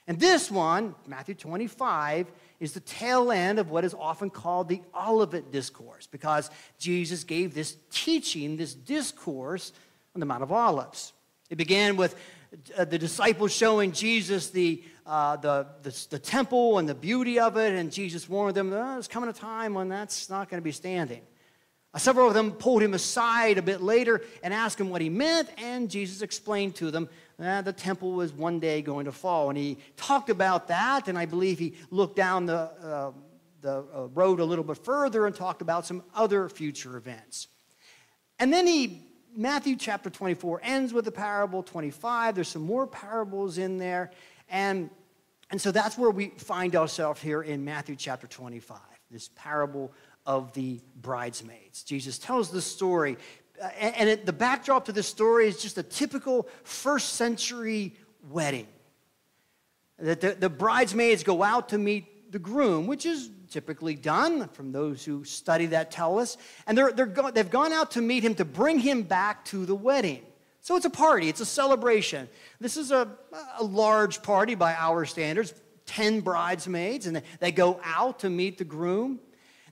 And 0.06 0.20
this 0.20 0.48
one, 0.48 0.94
Matthew 1.08 1.34
25, 1.34 2.30
is 2.60 2.72
the 2.72 2.78
tail 2.80 3.32
end 3.32 3.58
of 3.58 3.70
what 3.70 3.84
is 3.84 3.94
often 3.94 4.30
called 4.30 4.68
the 4.68 4.80
Olivet 4.94 5.50
Discourse 5.50 6.06
because 6.06 6.48
Jesus 6.78 7.24
gave 7.24 7.54
this 7.54 7.76
teaching, 7.90 8.56
this 8.56 8.74
discourse 8.74 9.72
on 10.14 10.20
the 10.20 10.26
Mount 10.26 10.44
of 10.44 10.52
Olives. 10.52 11.12
It 11.50 11.56
began 11.56 11.96
with 11.96 12.14
uh, 12.78 12.84
the 12.84 12.98
disciples 12.98 13.52
showing 13.52 13.90
Jesus 13.90 14.50
the 14.50 14.84
uh, 15.06 15.36
the, 15.36 15.66
the, 15.82 16.06
the, 16.10 16.18
temple 16.18 16.78
and 16.78 16.88
the 16.88 16.94
beauty 16.94 17.40
of 17.40 17.56
it, 17.56 17.72
and 17.74 17.90
Jesus 17.90 18.28
warned 18.28 18.54
them, 18.54 18.72
oh, 18.72 18.92
there's 18.92 19.08
coming 19.08 19.28
a 19.28 19.32
time 19.32 19.74
when 19.74 19.88
that's 19.88 20.30
not 20.30 20.48
going 20.48 20.60
to 20.60 20.64
be 20.64 20.72
standing. 20.72 21.22
Uh, 21.94 21.98
several 21.98 22.28
of 22.28 22.34
them 22.34 22.52
pulled 22.52 22.82
him 22.82 22.94
aside 22.94 23.58
a 23.58 23.62
bit 23.62 23.82
later 23.82 24.22
and 24.42 24.54
asked 24.54 24.80
him 24.80 24.90
what 24.90 25.00
he 25.00 25.10
meant, 25.10 25.48
and 25.58 25.90
Jesus 25.90 26.22
explained 26.22 26.74
to 26.76 26.90
them 26.90 27.08
that 27.38 27.64
the 27.64 27.72
temple 27.72 28.12
was 28.12 28.32
one 28.32 28.60
day 28.60 28.80
going 28.80 29.06
to 29.06 29.12
fall. 29.12 29.48
And 29.48 29.58
he 29.58 29.78
talked 29.96 30.30
about 30.30 30.68
that, 30.68 31.08
and 31.08 31.18
I 31.18 31.26
believe 31.26 31.58
he 31.58 31.74
looked 31.90 32.16
down 32.16 32.46
the, 32.46 32.54
uh, 32.54 33.12
the 33.60 33.84
uh, 33.94 34.06
road 34.14 34.40
a 34.40 34.44
little 34.44 34.64
bit 34.64 34.78
further 34.78 35.26
and 35.26 35.34
talked 35.34 35.62
about 35.62 35.84
some 35.84 36.02
other 36.14 36.48
future 36.48 36.96
events. 36.96 37.48
And 38.38 38.52
then 38.52 38.66
he 38.66 39.02
Matthew 39.34 39.76
chapter 39.76 40.10
24 40.10 40.60
ends 40.62 40.92
with 40.92 41.06
the 41.06 41.12
parable 41.12 41.62
25. 41.62 42.34
There's 42.34 42.48
some 42.48 42.62
more 42.62 42.86
parables 42.86 43.56
in 43.56 43.78
there. 43.78 44.10
And, 44.52 44.90
and 45.50 45.60
so 45.60 45.72
that's 45.72 45.98
where 45.98 46.10
we 46.10 46.28
find 46.36 46.76
ourselves 46.76 47.20
here 47.20 47.42
in 47.42 47.64
Matthew 47.64 47.96
chapter 47.96 48.26
25, 48.26 48.78
this 49.10 49.30
parable 49.34 49.92
of 50.26 50.52
the 50.52 50.78
bridesmaids. 51.00 51.82
Jesus 51.82 52.18
tells 52.18 52.50
the 52.50 52.60
story, 52.60 53.16
uh, 53.60 53.68
and, 53.80 54.08
it, 54.08 54.26
the 54.26 54.32
backdrop 54.32 54.84
to 54.84 54.92
the 54.92 55.02
story 55.02 55.48
is 55.48 55.60
just 55.60 55.78
a 55.78 55.82
typical 55.82 56.46
first 56.64 57.14
century 57.14 57.96
wedding. 58.30 58.68
That 59.98 60.20
the, 60.20 60.32
the 60.32 60.50
bridesmaids 60.50 61.24
go 61.24 61.42
out 61.42 61.70
to 61.70 61.78
meet 61.78 62.30
the 62.30 62.38
groom, 62.38 62.86
which 62.86 63.06
is 63.06 63.30
typically 63.50 63.94
done 63.94 64.48
from 64.48 64.70
those 64.70 65.02
who 65.04 65.24
study 65.24 65.66
that 65.66 65.90
tell 65.90 66.18
us. 66.18 66.36
And 66.66 66.76
they're, 66.76 66.92
they're 66.92 67.06
go, 67.06 67.30
they've 67.30 67.48
gone 67.48 67.72
out 67.72 67.92
to 67.92 68.02
meet 68.02 68.22
him 68.22 68.34
to 68.34 68.44
bring 68.44 68.80
him 68.80 69.02
back 69.02 69.46
to 69.46 69.64
the 69.64 69.74
wedding. 69.74 70.22
So 70.62 70.76
it's 70.76 70.86
a 70.86 70.90
party, 70.90 71.28
it's 71.28 71.40
a 71.40 71.46
celebration. 71.46 72.28
This 72.60 72.76
is 72.76 72.92
a, 72.92 73.08
a 73.58 73.64
large 73.64 74.22
party 74.22 74.54
by 74.54 74.74
our 74.74 75.04
standards 75.04 75.52
10 75.86 76.20
bridesmaids, 76.20 77.06
and 77.06 77.20
they 77.40 77.50
go 77.50 77.80
out 77.84 78.20
to 78.20 78.30
meet 78.30 78.56
the 78.56 78.64
groom. 78.64 79.18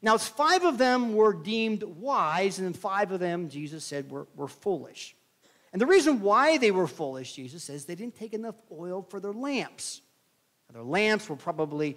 Now, 0.02 0.18
five 0.18 0.64
of 0.64 0.76
them 0.76 1.14
were 1.14 1.32
deemed 1.32 1.85
wise, 1.85 2.59
and 2.59 2.76
five 2.76 3.12
of 3.12 3.20
them, 3.20 3.49
Jesus 3.49 3.85
said, 3.85 4.11
were, 4.11 4.26
were 4.35 4.49
foolish. 4.49 5.14
And 5.73 5.80
the 5.80 5.87
reason 5.87 6.20
why 6.20 6.59
they 6.59 6.73
were 6.73 6.88
foolish, 6.88 7.35
Jesus 7.35 7.62
says, 7.62 7.85
they 7.85 7.94
didn't 7.94 8.16
take 8.16 8.35
enough 8.35 8.56
oil 8.73 9.06
for 9.09 9.20
their 9.20 9.32
lamps. 9.32 10.00
Their 10.73 10.82
lamps 10.82 11.28
were 11.28 11.37
probably, 11.37 11.97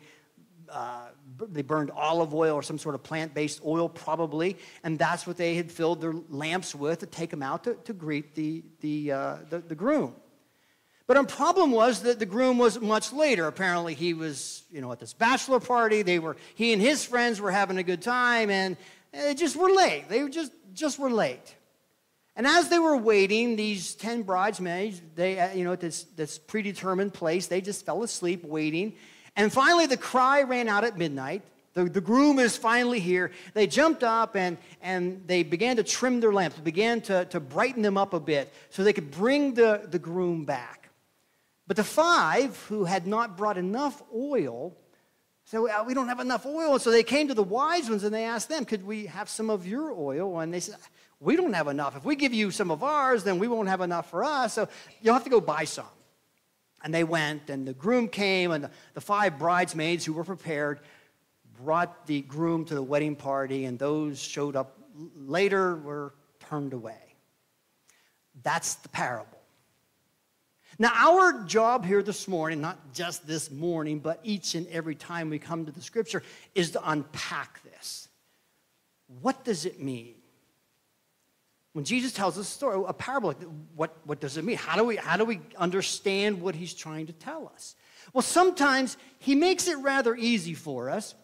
uh, 0.72 1.08
they 1.50 1.62
burned 1.62 1.92
olive 1.92 2.34
oil 2.34 2.56
or 2.56 2.62
some 2.62 2.78
sort 2.78 2.96
of 2.96 3.04
plant 3.04 3.34
based 3.34 3.62
oil, 3.66 3.90
probably, 3.90 4.58
and 4.84 4.98
that's 4.98 5.26
what 5.26 5.38
they 5.38 5.56
had 5.56 5.72
filled 5.72 6.02
their 6.02 6.14
lamps 6.30 6.74
with 6.76 7.00
to 7.00 7.06
take 7.06 7.30
them 7.30 7.44
out 7.44 7.64
to, 7.64 7.76
to 7.86 7.94
greet 7.94 8.36
the, 8.36 8.64
the, 8.82 9.12
uh, 9.12 9.38
the, 9.50 9.60
the 9.60 9.76
groom. 9.76 10.16
But 11.06 11.18
our 11.18 11.26
problem 11.26 11.72
was 11.72 12.04
that 12.04 12.20
the 12.20 12.26
groom 12.26 12.58
was 12.58 12.80
much 12.80 13.12
later. 13.12 13.48
Apparently, 13.48 13.94
he 13.94 14.14
was, 14.14 14.64
you 14.72 14.80
know, 14.80 14.92
at 14.92 15.00
this 15.00 15.14
bachelor 15.14 15.60
party. 15.60 16.02
They 16.02 16.20
were, 16.20 16.38
he 16.56 16.72
and 16.72 16.82
his 16.82 17.04
friends 17.04 17.42
were 17.42 17.52
having 17.52 17.78
a 17.78 17.84
good 17.84 18.02
time, 18.02 18.50
and 18.50 18.78
they 19.12 19.36
just 19.36 19.56
were 19.56 19.70
late. 19.70 20.06
They 20.08 20.28
just, 20.30 20.54
just 20.74 20.98
were 20.98 21.10
late. 21.10 21.56
And 22.36 22.48
as 22.48 22.70
they 22.70 22.80
were 22.80 22.98
waiting, 22.98 23.56
these 23.56 23.94
10 23.96 24.24
bridesmaids, 24.24 25.02
they, 25.16 25.40
uh, 25.40 25.54
you 25.54 25.64
know, 25.64 25.74
at 25.74 25.82
this, 25.82 26.04
this 26.04 26.40
predetermined 26.40 27.14
place, 27.14 27.48
they 27.48 27.62
just 27.62 27.86
fell 27.86 28.02
asleep 28.02 28.44
waiting. 28.44 28.96
And 29.36 29.52
finally, 29.52 29.88
the 29.88 29.98
cry 29.98 30.44
ran 30.44 30.68
out 30.68 30.84
at 30.84 30.98
midnight. 30.98 31.42
The, 31.74 31.86
the 31.86 32.02
groom 32.02 32.38
is 32.38 32.56
finally 32.56 33.00
here. 33.00 33.32
They 33.54 33.66
jumped 33.66 34.04
up 34.04 34.36
and, 34.36 34.58
and 34.82 35.24
they 35.26 35.42
began 35.42 35.76
to 35.78 35.84
trim 35.84 36.20
their 36.20 36.32
lamps, 36.32 36.60
began 36.60 37.02
to, 37.02 37.26
to 37.26 37.40
brighten 37.40 37.82
them 37.82 37.98
up 37.98 38.14
a 38.14 38.20
bit 38.20 38.54
so 38.70 38.84
they 38.84 38.94
could 38.94 39.10
bring 39.10 39.56
the, 39.56 39.88
the 39.90 40.00
groom 40.00 40.46
back. 40.46 40.90
But 41.66 41.78
the 41.78 41.84
five 41.84 42.58
who 42.68 42.84
had 42.86 43.08
not 43.08 43.38
brought 43.38 43.58
enough 43.58 44.04
oil 44.14 44.76
said, 45.46 45.60
well, 45.60 45.86
We 45.86 45.94
don't 45.94 46.10
have 46.10 46.20
enough 46.20 46.46
oil. 46.46 46.74
And 46.74 46.82
So 46.82 46.92
they 46.92 47.04
came 47.04 47.28
to 47.30 47.34
the 47.34 47.44
wise 47.44 47.90
ones 47.90 48.04
and 48.04 48.14
they 48.14 48.26
asked 48.26 48.50
them, 48.50 48.66
Could 48.66 48.86
we 48.86 49.08
have 49.08 49.28
some 49.28 49.50
of 49.50 49.66
your 49.66 49.92
oil? 49.92 50.40
And 50.40 50.54
they 50.54 50.60
said, 50.60 50.76
We 51.20 51.36
don't 51.36 51.54
have 51.54 51.68
enough. 51.68 51.96
If 51.96 52.06
we 52.06 52.16
give 52.16 52.34
you 52.34 52.52
some 52.52 52.70
of 52.70 52.84
ours, 52.84 53.24
then 53.24 53.40
we 53.40 53.48
won't 53.48 53.70
have 53.70 53.82
enough 53.82 54.10
for 54.12 54.24
us. 54.24 54.54
So 54.54 54.68
you'll 55.02 55.16
have 55.16 55.24
to 55.24 55.30
go 55.30 55.42
buy 55.42 55.64
some. 55.64 55.86
And 56.84 56.94
they 56.94 57.04
went, 57.04 57.50
and 57.50 57.66
the 57.66 57.74
groom 57.74 58.10
came, 58.10 58.52
and 58.52 58.70
the, 58.94 59.02
five 59.02 59.40
bridesmaids 59.40 60.04
who 60.04 60.14
were 60.14 60.26
prepared 60.26 60.82
brought 61.64 62.08
the 62.08 62.22
groom 62.22 62.66
to 62.66 62.76
the 62.76 62.84
wedding 62.84 63.16
party, 63.16 63.66
and 63.66 63.80
those 63.80 64.22
showed 64.22 64.56
up 64.56 64.78
later 65.16 65.78
were 65.78 66.14
turned 66.40 66.74
away. 66.74 67.16
That's 68.44 68.76
the 68.76 68.90
parable. 68.90 69.40
Now, 70.80 70.92
our 70.94 71.44
job 71.44 71.86
here 71.86 72.02
this 72.02 72.28
morning, 72.28 72.60
not 72.60 72.94
just 72.94 73.28
this 73.28 73.52
morning, 73.52 74.00
but 74.00 74.20
each 74.24 74.56
and 74.56 74.68
every 74.68 74.96
time 74.96 75.30
we 75.30 75.40
come 75.40 75.66
to 75.66 75.72
the 75.72 75.82
scripture, 75.82 76.24
is 76.56 76.72
to 76.72 76.90
unpack 76.90 77.62
this. 77.64 78.10
What 79.22 79.46
does 79.46 79.66
it 79.66 79.80
mean? 79.80 80.16
When 81.74 81.84
Jesus 81.84 82.14
tells 82.14 82.38
a 82.38 82.44
story, 82.44 82.84
a 82.88 82.94
parable, 82.94 83.34
what, 83.76 83.98
what 84.06 84.20
does 84.20 84.38
it 84.38 84.46
mean? 84.46 84.58
How 84.58 84.78
do, 84.78 84.84
we, 84.84 84.96
how 84.96 85.18
do 85.18 85.26
we 85.26 85.42
understand 85.58 86.40
what 86.40 86.54
he's 86.56 86.74
trying 86.74 87.08
to 87.08 87.14
tell 87.14 87.52
us? 87.54 87.76
Well, 88.14 88.22
sometimes 88.22 88.98
he 89.18 89.34
makes 89.34 89.68
it 89.68 89.78
rather 89.80 90.16
easy 90.16 90.54
for 90.54 90.90
us. 90.90 91.16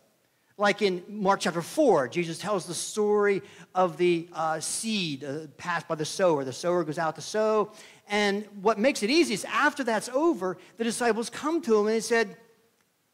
Like 0.57 0.81
in 0.81 1.03
Mark 1.07 1.39
chapter 1.41 1.61
4, 1.61 2.09
Jesus 2.09 2.37
tells 2.37 2.65
the 2.65 2.73
story 2.73 3.41
of 3.73 3.97
the 3.97 4.27
uh, 4.33 4.59
seed 4.59 5.23
uh, 5.23 5.47
passed 5.57 5.87
by 5.87 5.95
the 5.95 6.03
sower. 6.03 6.43
The 6.43 6.51
sower 6.51 6.83
goes 6.83 6.97
out 6.97 7.15
to 7.15 7.21
sow, 7.21 7.71
and 8.09 8.45
what 8.61 8.77
makes 8.79 9.03
it 9.03 9.09
easy 9.09 9.35
is 9.35 9.45
after 9.45 9.83
that's 9.83 10.09
over, 10.09 10.57
the 10.77 10.83
disciples 10.83 11.29
come 11.29 11.61
to 11.61 11.75
him 11.75 11.85
and 11.85 11.95
they 11.95 12.01
said, 12.01 12.35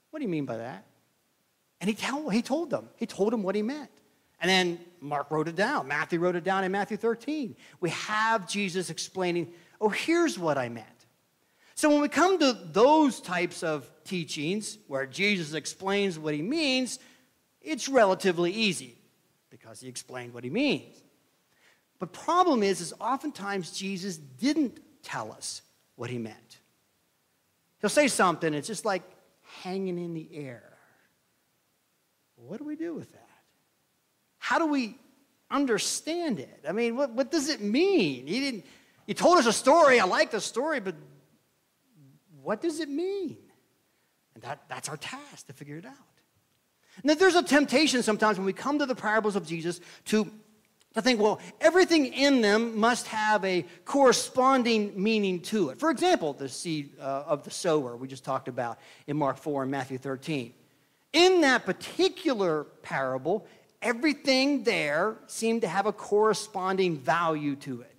What 0.09 0.19
do 0.19 0.23
you 0.23 0.29
mean 0.29 0.45
by 0.45 0.57
that? 0.57 0.85
And 1.81 1.89
he, 1.89 1.95
tell, 1.95 2.29
he 2.29 2.41
told 2.41 2.69
them. 2.69 2.89
He 2.95 3.05
told 3.05 3.33
them 3.33 3.43
what 3.43 3.53
he 3.53 3.61
meant. 3.61 3.91
And 4.39 4.49
then 4.49 4.79
Mark 5.05 5.31
wrote 5.31 5.47
it 5.47 5.55
down. 5.55 5.87
Matthew 5.87 6.19
wrote 6.19 6.35
it 6.35 6.43
down 6.43 6.63
in 6.63 6.71
Matthew 6.71 6.97
13. 6.97 7.55
We 7.79 7.89
have 7.91 8.47
Jesus 8.47 8.89
explaining, 8.89 9.53
Oh, 9.79 9.89
here's 9.89 10.39
what 10.39 10.57
I 10.57 10.69
meant. 10.69 10.87
So 11.75 11.89
when 11.89 12.01
we 12.01 12.07
come 12.07 12.39
to 12.39 12.53
those 12.53 13.19
types 13.19 13.61
of 13.61 13.89
teachings 14.05 14.77
where 14.87 15.05
Jesus 15.05 15.53
explains 15.53 16.17
what 16.17 16.33
he 16.33 16.41
means, 16.41 16.99
it's 17.61 17.89
relatively 17.89 18.51
easy 18.51 18.95
because 19.49 19.81
he 19.81 19.89
explained 19.89 20.33
what 20.33 20.43
he 20.43 20.49
means. 20.49 20.95
But 21.99 22.13
problem 22.13 22.63
is, 22.63 22.79
is 22.79 22.93
oftentimes 22.99 23.77
Jesus 23.77 24.17
didn't 24.17 24.79
tell 25.03 25.31
us 25.31 25.61
what 25.95 26.09
he 26.09 26.17
meant. 26.17 26.59
He'll 27.81 27.89
say 27.89 28.07
something, 28.07 28.53
it's 28.53 28.67
just 28.67 28.85
like 28.85 29.03
hanging 29.61 29.97
in 29.97 30.13
the 30.13 30.27
air. 30.33 30.77
What 32.35 32.59
do 32.59 32.65
we 32.65 32.75
do 32.75 32.93
with 32.93 33.11
that? 33.13 33.24
How 34.45 34.59
do 34.59 34.67
we 34.67 34.95
understand 35.49 36.39
it? 36.39 36.65
I 36.69 36.71
mean, 36.71 36.95
what, 36.95 37.09
what 37.09 37.31
does 37.31 37.49
it 37.49 37.61
mean? 37.61 38.27
He 38.27 38.39
didn't, 38.41 38.65
he 39.07 39.15
told 39.15 39.39
us 39.39 39.47
a 39.47 39.51
story. 39.51 39.99
I 39.99 40.05
like 40.05 40.29
the 40.29 40.39
story, 40.39 40.79
but 40.79 40.93
what 42.43 42.61
does 42.61 42.79
it 42.79 42.87
mean? 42.87 43.37
And 44.35 44.43
that, 44.43 44.61
that's 44.69 44.87
our 44.87 44.97
task 44.97 45.47
to 45.47 45.53
figure 45.53 45.77
it 45.77 45.85
out. 45.87 45.93
Now, 47.03 47.15
there's 47.15 47.33
a 47.33 47.41
temptation 47.41 48.03
sometimes 48.03 48.37
when 48.37 48.45
we 48.45 48.53
come 48.53 48.77
to 48.77 48.85
the 48.85 48.93
parables 48.93 49.35
of 49.35 49.47
Jesus 49.47 49.81
to 50.05 50.31
to 50.93 51.01
think, 51.01 51.19
well, 51.19 51.41
everything 51.59 52.05
in 52.05 52.41
them 52.41 52.79
must 52.79 53.07
have 53.07 53.43
a 53.43 53.65
corresponding 53.83 54.93
meaning 54.95 55.41
to 55.41 55.69
it. 55.69 55.79
For 55.79 55.89
example, 55.89 56.33
the 56.33 56.47
seed 56.47 56.91
uh, 57.01 57.23
of 57.25 57.43
the 57.43 57.51
sower 57.51 57.97
we 57.97 58.07
just 58.07 58.23
talked 58.23 58.47
about 58.47 58.77
in 59.07 59.17
Mark 59.17 59.37
4 59.37 59.63
and 59.63 59.71
Matthew 59.71 59.97
13. 59.97 60.53
In 61.11 61.41
that 61.41 61.65
particular 61.65 62.65
parable, 62.81 63.45
everything 63.85 64.63
there 64.63 65.15
seemed 65.27 65.61
to 65.61 65.67
have 65.67 65.85
a 65.85 65.93
corresponding 65.93 66.97
value 66.97 67.55
to 67.57 67.81
it. 67.81 67.95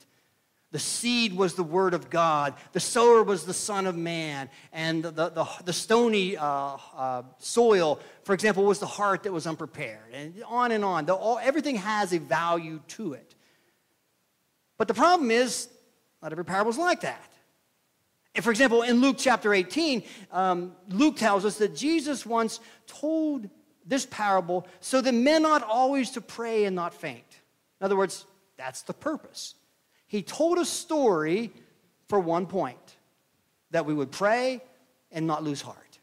The 0.73 0.81
seed 0.81 1.33
was 1.33 1.55
the 1.55 1.63
word 1.63 1.95
of 1.95 2.11
God. 2.11 2.55
The 2.73 2.81
sower 2.81 3.23
was 3.23 3.45
the 3.47 3.55
Son 3.55 3.87
of 3.87 3.97
Man. 3.97 4.51
And 4.73 5.03
the, 5.03 5.31
the, 5.31 5.49
the 5.65 5.73
stony 5.73 6.37
uh, 6.37 6.77
uh, 6.95 7.23
soil, 7.39 8.01
for 8.25 8.35
example, 8.35 8.65
was 8.65 8.81
the 8.81 8.87
heart 8.87 9.23
that 9.23 9.33
was 9.33 9.47
unprepared. 9.47 10.13
And 10.13 10.43
on 10.47 10.73
and 10.73 10.85
on. 10.85 11.07
The, 11.07 11.15
all, 11.15 11.39
everything 11.39 11.77
has 11.77 12.13
a 12.13 12.19
value 12.19 12.81
to 12.89 13.13
it. 13.13 13.35
But 14.77 14.89
the 14.89 14.95
problem 14.95 15.31
is, 15.31 15.69
not 16.21 16.33
every 16.33 16.45
parable 16.45 16.73
is 16.73 16.79
like 16.79 17.03
that. 17.03 17.33
And 18.35 18.45
for 18.45 18.51
example, 18.51 18.83
in 18.83 19.01
Luke 19.01 19.17
chapter 19.19 19.55
18, 19.55 20.03
um, 20.33 20.73
Luke 20.91 21.17
tells 21.17 21.45
us 21.45 21.57
that 21.59 21.75
Jesus 21.75 22.27
once 22.27 22.61
told 22.87 23.49
this 23.87 24.05
parable 24.07 24.67
so 24.81 25.01
that 25.01 25.13
men 25.13 25.47
ought 25.47 25.63
always 25.63 26.11
to 26.13 26.21
pray 26.21 26.65
and 26.65 26.75
not 26.75 26.93
faint. 26.93 27.41
In 27.81 27.85
other 27.85 27.97
words, 27.97 28.27
that's 28.57 28.83
the 28.83 28.93
purpose. 28.93 29.55
He 30.07 30.23
told 30.23 30.59
a 30.59 30.65
story 30.65 31.53
for 32.09 32.19
one 32.19 32.47
point 32.47 32.97
that 33.71 33.87
we 33.87 33.95
would 33.95 34.11
pray 34.11 34.63
and 35.11 35.27
not 35.27 35.43
lose 35.43 35.61
heart. 35.61 35.99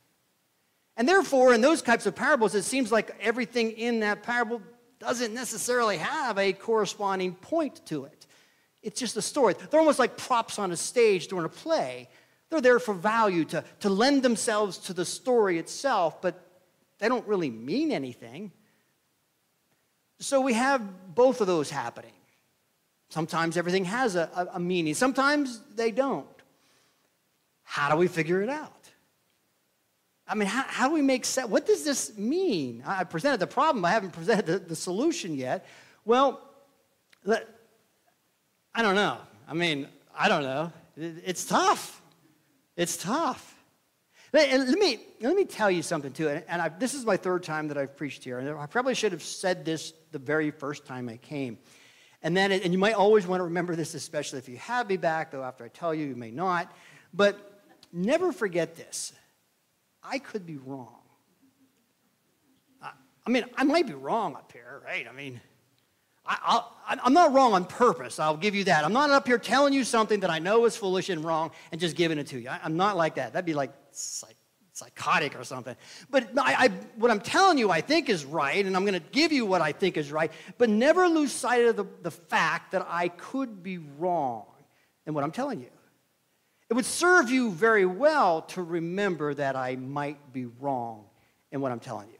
And 0.95 1.07
therefore, 1.07 1.53
in 1.53 1.61
those 1.61 1.81
types 1.81 2.05
of 2.05 2.15
parables, 2.15 2.53
it 2.55 2.63
seems 2.63 2.91
like 2.91 3.15
everything 3.19 3.71
in 3.71 4.01
that 4.01 4.23
parable 4.23 4.61
doesn't 4.99 5.33
necessarily 5.33 5.97
have 5.97 6.37
a 6.37 6.53
corresponding 6.53 7.33
point 7.33 7.85
to 7.87 8.05
it. 8.05 8.27
It's 8.81 8.99
just 8.99 9.17
a 9.17 9.21
story. 9.21 9.55
They're 9.69 9.79
almost 9.79 9.99
like 9.99 10.17
props 10.17 10.59
on 10.59 10.71
a 10.71 10.77
stage 10.77 11.27
during 11.27 11.45
a 11.45 11.49
play. 11.49 12.09
They're 12.49 12.61
there 12.61 12.79
for 12.79 12.93
value, 12.93 13.45
to, 13.45 13.63
to 13.79 13.89
lend 13.89 14.21
themselves 14.21 14.77
to 14.79 14.93
the 14.93 15.05
story 15.05 15.57
itself, 15.57 16.21
but 16.21 16.42
they 17.03 17.09
don't 17.09 17.27
really 17.27 17.51
mean 17.51 17.91
anything. 17.91 18.49
So 20.21 20.39
we 20.39 20.53
have 20.53 21.13
both 21.13 21.41
of 21.41 21.47
those 21.47 21.69
happening. 21.69 22.13
Sometimes 23.09 23.57
everything 23.57 23.83
has 23.83 24.15
a, 24.15 24.49
a, 24.53 24.57
meaning, 24.57 24.93
sometimes 24.93 25.59
they 25.75 25.91
don't. 25.91 26.25
How 27.63 27.89
do 27.91 27.97
we 27.97 28.07
figure 28.07 28.41
it 28.41 28.47
out? 28.47 28.87
I 30.25 30.35
mean, 30.35 30.47
how, 30.47 30.63
how 30.65 30.87
do 30.87 30.93
we 30.93 31.01
make 31.01 31.25
sense? 31.25 31.49
What 31.49 31.65
does 31.65 31.83
this 31.83 32.17
mean? 32.17 32.81
I 32.87 33.03
presented 33.03 33.41
the 33.41 33.47
problem, 33.47 33.83
I 33.83 33.89
haven't 33.89 34.13
presented 34.13 34.45
the, 34.45 34.59
the 34.59 34.75
solution 34.77 35.35
yet. 35.35 35.65
Well, 36.05 36.39
let, 37.25 37.49
I 38.73 38.81
don't 38.81 38.95
know. 38.95 39.17
I 39.45 39.53
mean, 39.53 39.89
I 40.17 40.29
don't 40.29 40.43
know. 40.43 40.71
It, 40.95 41.15
it's 41.25 41.43
tough. 41.43 42.01
It's 42.77 42.95
tough. 42.95 43.52
Let, 44.33 44.51
let, 44.51 44.79
me, 44.79 44.99
let 45.21 45.35
me 45.35 45.45
tell 45.45 45.69
you 45.69 45.83
something, 45.83 46.11
too. 46.11 46.27
And, 46.27 46.43
and 46.47 46.61
I, 46.61 46.69
this 46.69 46.95
is 46.95 47.05
my 47.05 47.17
third 47.17 47.43
time 47.43 47.67
that 47.67 47.77
I've 47.77 47.95
preached 47.95 48.23
here. 48.23 48.39
And 48.39 48.49
I 48.49 48.65
probably 48.65 48.95
should 48.95 49.11
have 49.11 49.23
said 49.23 49.63
this 49.63 49.93
the 50.11 50.19
very 50.19 50.49
first 50.49 50.85
time 50.85 51.07
I 51.07 51.17
came. 51.17 51.59
And 52.23 52.35
then, 52.35 52.51
and 52.51 52.73
you 52.73 52.79
might 52.79 52.95
always 52.95 53.27
want 53.27 53.41
to 53.41 53.45
remember 53.45 53.75
this, 53.75 53.93
especially 53.93 54.39
if 54.39 54.49
you 54.49 54.57
have 54.57 54.89
me 54.89 54.97
back, 54.97 55.31
though 55.31 55.43
after 55.43 55.63
I 55.63 55.67
tell 55.67 55.93
you, 55.93 56.07
you 56.07 56.15
may 56.15 56.31
not. 56.31 56.71
But 57.13 57.61
never 57.91 58.31
forget 58.31 58.75
this 58.75 59.13
I 60.01 60.17
could 60.17 60.45
be 60.45 60.57
wrong. 60.57 60.99
I 63.25 63.29
mean, 63.29 63.45
I 63.55 63.63
might 63.63 63.87
be 63.87 63.93
wrong 63.93 64.35
up 64.35 64.51
here, 64.51 64.81
right? 64.83 65.07
I 65.07 65.13
mean, 65.13 65.39
I, 66.25 66.63
am 67.05 67.13
not 67.13 67.33
wrong 67.33 67.53
on 67.53 67.65
purpose. 67.65 68.19
I'll 68.19 68.35
give 68.35 68.55
you 68.55 68.65
that. 68.65 68.83
I'm 68.83 68.91
not 68.93 69.09
up 69.11 69.27
here 69.27 69.37
telling 69.37 69.73
you 69.73 69.83
something 69.83 70.21
that 70.21 70.29
I 70.29 70.39
know 70.39 70.65
is 70.65 70.75
foolish 70.75 71.09
and 71.09 71.23
wrong 71.23 71.51
and 71.71 71.79
just 71.79 71.95
giving 71.95 72.17
it 72.17 72.27
to 72.27 72.39
you. 72.39 72.49
I, 72.49 72.59
am 72.63 72.75
not 72.75 72.97
like 72.97 73.15
that. 73.15 73.33
That'd 73.33 73.45
be 73.45 73.53
like 73.53 73.71
psych, 73.95 74.35
psychotic 74.73 75.39
or 75.39 75.43
something. 75.43 75.75
But 76.09 76.29
I, 76.37 76.65
I, 76.65 76.67
what 76.97 77.11
I'm 77.11 77.19
telling 77.19 77.57
you, 77.57 77.69
I 77.69 77.81
think 77.81 78.09
is 78.09 78.25
right, 78.25 78.65
and 78.65 78.75
I'm 78.75 78.85
going 78.85 78.99
to 78.99 79.07
give 79.11 79.31
you 79.31 79.45
what 79.45 79.61
I 79.61 79.71
think 79.71 79.97
is 79.97 80.11
right, 80.11 80.31
but 80.57 80.69
never 80.69 81.07
lose 81.07 81.31
sight 81.31 81.65
of 81.65 81.75
the, 81.75 81.85
the 82.01 82.11
fact 82.11 82.71
that 82.71 82.85
I 82.89 83.09
could 83.09 83.63
be 83.63 83.77
wrong 83.77 84.45
in 85.05 85.13
what 85.13 85.23
I'm 85.23 85.31
telling 85.31 85.59
you. 85.59 85.69
It 86.69 86.73
would 86.73 86.85
serve 86.85 87.29
you 87.29 87.51
very 87.51 87.85
well 87.85 88.41
to 88.41 88.63
remember 88.63 89.33
that 89.35 89.55
I 89.55 89.75
might 89.75 90.33
be 90.33 90.45
wrong 90.45 91.05
in 91.51 91.61
what 91.61 91.71
I'm 91.71 91.79
telling 91.79 92.09
you. 92.09 92.17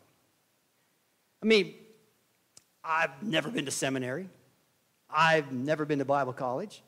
I 1.42 1.46
mean, 1.46 1.74
I've 2.84 3.24
never 3.24 3.50
been 3.50 3.65
to 3.65 3.72
seminary. 3.72 4.30
I've 5.10 5.51
never 5.51 5.86
been 5.86 6.00
to 6.00 6.06
Bible 6.06 6.34
college. 6.34 6.84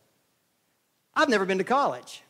I've 1.13 1.29
never 1.29 1.45
been 1.45 1.57
to 1.57 1.63
college. 1.63 2.21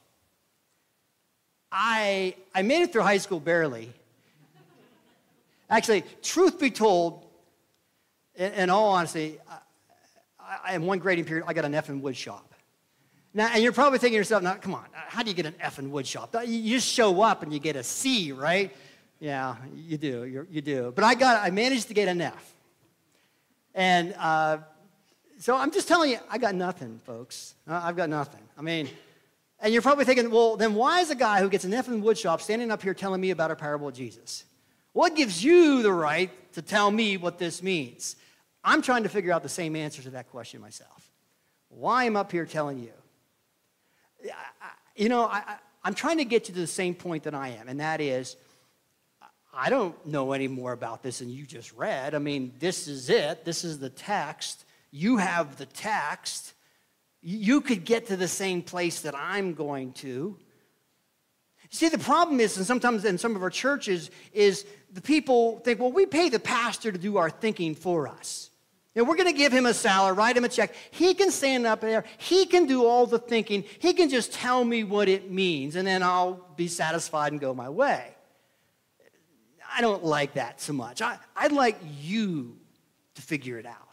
I, 1.78 2.36
I 2.54 2.62
made 2.62 2.84
it 2.84 2.94
through 2.94 3.02
high 3.02 3.18
school 3.18 3.42
barely. 3.42 3.92
Actually, 5.70 6.06
truth 6.24 6.58
be 6.58 6.72
told, 6.72 7.26
in, 8.36 8.54
in 8.54 8.70
all 8.70 8.92
honesty, 8.92 9.40
I, 10.40 10.58
I, 10.64 10.76
in 10.76 10.86
one 10.86 11.00
grading 11.00 11.26
period, 11.26 11.44
I 11.48 11.54
got 11.54 11.66
an 11.66 11.76
F 11.76 11.90
in 11.90 12.02
wood 12.02 12.16
shop. 12.16 12.54
Now, 13.34 13.50
and 13.54 13.62
you're 13.62 13.74
probably 13.74 14.00
thinking 14.00 14.16
to 14.16 14.20
yourself, 14.20 14.42
now, 14.42 14.54
come 14.54 14.74
on, 14.74 14.86
how 14.94 15.22
do 15.22 15.30
you 15.30 15.36
get 15.36 15.46
an 15.46 15.56
F 15.60 15.78
in 15.78 15.92
wood 15.92 16.08
shop? 16.08 16.34
You 16.48 16.76
just 16.78 16.88
show 16.88 17.22
up 17.22 17.44
and 17.44 17.52
you 17.52 17.60
get 17.60 17.76
a 17.76 17.84
C, 17.84 18.32
right? 18.32 18.74
Yeah, 19.20 19.56
you 19.76 19.98
do, 19.98 20.46
you 20.50 20.62
do. 20.62 20.94
But 20.96 21.04
I 21.04 21.14
got, 21.14 21.44
I 21.44 21.50
managed 21.50 21.90
to 21.90 21.94
get 21.94 22.08
an 22.08 22.22
F. 22.22 22.54
And 23.74 24.16
uh, 24.18 24.60
so 25.40 25.58
I'm 25.58 25.72
just 25.72 25.90
telling 25.90 26.12
you, 26.12 26.20
I 26.30 26.38
got 26.38 26.56
nothing, 26.56 27.02
folks. 27.06 27.56
I've 27.68 27.98
got 27.98 28.08
nothing. 28.08 28.42
I 28.58 28.62
mean, 28.62 28.88
and 29.60 29.74
you're 29.74 29.82
probably 29.82 30.06
thinking, 30.06 30.30
well, 30.32 30.58
then 30.58 30.76
why 30.76 31.02
is 31.02 31.10
a 31.10 31.16
guy 31.16 31.40
who 31.40 31.50
gets 31.50 31.64
an 31.64 31.74
F 31.74 31.88
in 31.88 32.04
woodshop 32.04 32.42
standing 32.42 32.72
up 32.72 32.82
here 32.82 32.94
telling 32.94 33.22
me 33.22 33.32
about 33.32 33.52
a 33.52 33.56
parable 33.56 33.88
of 33.88 33.94
Jesus? 33.94 34.46
What 34.94 35.16
gives 35.16 35.44
you 35.44 35.84
the 35.84 35.92
right 35.92 36.32
to 36.54 36.62
tell 36.62 36.90
me 36.92 37.18
what 37.18 37.38
this 37.38 37.62
means? 37.62 38.16
I'm 38.64 38.82
trying 38.82 39.04
to 39.04 39.10
figure 39.10 39.32
out 39.32 39.44
the 39.44 39.50
same 39.50 39.76
answer 39.76 40.02
to 40.04 40.10
that 40.12 40.30
question 40.30 40.62
myself. 40.62 41.12
Why 41.70 42.06
am 42.06 42.18
I 42.18 42.22
up 42.22 42.32
here 42.32 42.46
telling 42.46 42.80
you? 42.80 44.32
You 44.96 45.10
know, 45.10 45.26
I, 45.26 45.58
am 45.84 45.94
trying 45.94 46.18
to 46.18 46.26
get 46.26 46.48
you 46.48 46.56
to 46.56 46.62
the 46.62 46.68
same 46.68 46.96
point 46.96 47.24
that 47.24 47.36
I 47.36 47.50
am, 47.50 47.68
and 47.68 47.80
that 47.80 48.02
is, 48.02 48.38
I 49.54 49.70
don't 49.70 50.06
know 50.06 50.34
any 50.34 50.48
more 50.48 50.74
about 50.74 51.04
this 51.04 51.20
than 51.20 51.30
you 51.30 51.46
just 51.46 51.72
read. 51.74 52.16
I 52.16 52.20
mean, 52.20 52.54
this 52.60 52.88
is 52.88 53.10
it. 53.10 53.46
This 53.46 53.64
is 53.64 53.80
the 53.80 53.90
text. 53.90 54.66
You 54.92 55.18
have 55.18 55.58
the 55.58 55.66
text 55.66 56.54
you 57.28 57.60
could 57.60 57.86
get 57.86 58.06
to 58.08 58.16
the 58.16 58.28
same 58.28 58.62
place 58.62 59.02
that 59.02 59.16
I'm 59.18 59.56
going 59.56 59.94
to. 59.94 60.38
See, 61.72 61.90
the 61.90 61.98
problem 61.98 62.40
is, 62.40 62.56
and 62.56 62.68
sometimes 62.68 63.04
in 63.04 63.18
some 63.18 63.36
of 63.36 63.42
our 63.42 63.50
churches, 63.50 64.12
is 64.32 64.64
the 64.94 65.02
people 65.02 65.58
think, 65.60 65.80
well, 65.80 65.92
we 65.92 66.06
pay 66.06 66.30
the 66.30 66.40
pastor 66.40 66.92
to 66.92 67.00
do 67.00 67.18
our 67.18 67.32
thinking 67.32 67.74
for 67.74 68.08
us. 68.08 68.52
Know, 68.96 69.04
we're 69.04 69.16
going 69.16 69.28
to 69.28 69.38
give 69.38 69.52
him 69.52 69.66
a 69.66 69.74
salary, 69.74 70.14
write 70.14 70.38
him 70.38 70.44
a 70.46 70.50
check. 70.50 70.76
He 70.92 71.16
can 71.16 71.32
stand 71.32 71.66
up 71.66 71.82
there. 71.82 72.06
He 72.20 72.46
can 72.46 72.68
do 72.68 72.86
all 72.86 73.08
the 73.08 73.18
thinking. 73.18 73.66
He 73.80 73.94
can 73.94 74.08
just 74.10 74.32
tell 74.32 74.64
me 74.64 74.84
what 74.84 75.10
it 75.10 75.32
means, 75.32 75.76
and 75.76 75.86
then 75.86 76.04
I'll 76.04 76.46
be 76.56 76.68
satisfied 76.68 77.32
and 77.32 77.42
go 77.42 77.56
my 77.56 77.70
way. 77.70 78.16
I 79.76 79.82
don't 79.82 80.06
like 80.06 80.36
that 80.36 80.62
so 80.62 80.74
much. 80.74 81.02
I, 81.02 81.18
I'd 81.36 81.52
like 81.52 81.78
you 82.00 82.56
to 83.16 83.22
figure 83.24 83.58
it 83.58 83.66
out. 83.66 83.85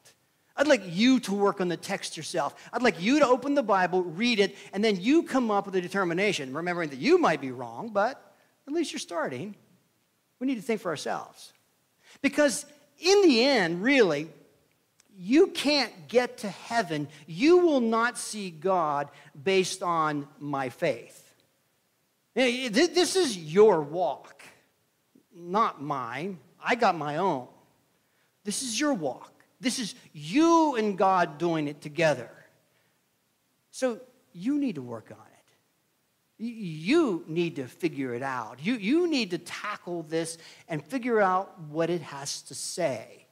I'd 0.56 0.68
like 0.68 0.82
you 0.86 1.20
to 1.20 1.32
work 1.32 1.60
on 1.60 1.68
the 1.68 1.76
text 1.76 2.16
yourself. 2.16 2.54
I'd 2.72 2.82
like 2.82 3.00
you 3.00 3.18
to 3.20 3.26
open 3.26 3.54
the 3.54 3.62
Bible, 3.62 4.02
read 4.02 4.38
it, 4.38 4.56
and 4.72 4.84
then 4.84 5.00
you 5.00 5.22
come 5.22 5.50
up 5.50 5.66
with 5.66 5.74
a 5.76 5.80
determination, 5.80 6.52
remembering 6.52 6.90
that 6.90 6.98
you 6.98 7.18
might 7.18 7.40
be 7.40 7.52
wrong, 7.52 7.88
but 7.88 8.34
at 8.66 8.72
least 8.72 8.92
you're 8.92 9.00
starting. 9.00 9.54
We 10.38 10.46
need 10.46 10.56
to 10.56 10.62
think 10.62 10.80
for 10.80 10.90
ourselves. 10.90 11.52
Because 12.20 12.66
in 12.98 13.22
the 13.22 13.44
end, 13.44 13.82
really, 13.82 14.28
you 15.16 15.48
can't 15.48 16.08
get 16.08 16.38
to 16.38 16.48
heaven. 16.48 17.08
You 17.26 17.58
will 17.58 17.80
not 17.80 18.18
see 18.18 18.50
God 18.50 19.08
based 19.42 19.82
on 19.82 20.28
my 20.38 20.68
faith. 20.68 21.18
This 22.34 23.16
is 23.16 23.36
your 23.36 23.82
walk, 23.82 24.42
not 25.34 25.82
mine. 25.82 26.38
I 26.62 26.74
got 26.74 26.96
my 26.96 27.16
own. 27.16 27.48
This 28.44 28.62
is 28.62 28.78
your 28.78 28.94
walk. 28.94 29.31
This 29.62 29.78
is 29.78 29.94
you 30.12 30.74
and 30.74 30.98
God 30.98 31.38
doing 31.38 31.68
it 31.68 31.80
together. 31.80 32.28
So 33.70 34.00
you 34.32 34.58
need 34.58 34.74
to 34.74 34.82
work 34.82 35.12
on 35.12 35.16
it. 35.16 36.44
You 36.44 37.24
need 37.28 37.56
to 37.56 37.68
figure 37.68 38.12
it 38.12 38.24
out. 38.24 38.58
You, 38.60 38.74
you 38.74 39.08
need 39.08 39.30
to 39.30 39.38
tackle 39.38 40.02
this 40.02 40.36
and 40.68 40.84
figure 40.84 41.20
out 41.20 41.60
what 41.68 41.90
it 41.90 42.02
has 42.02 42.42
to 42.42 42.56
say. 42.56 43.24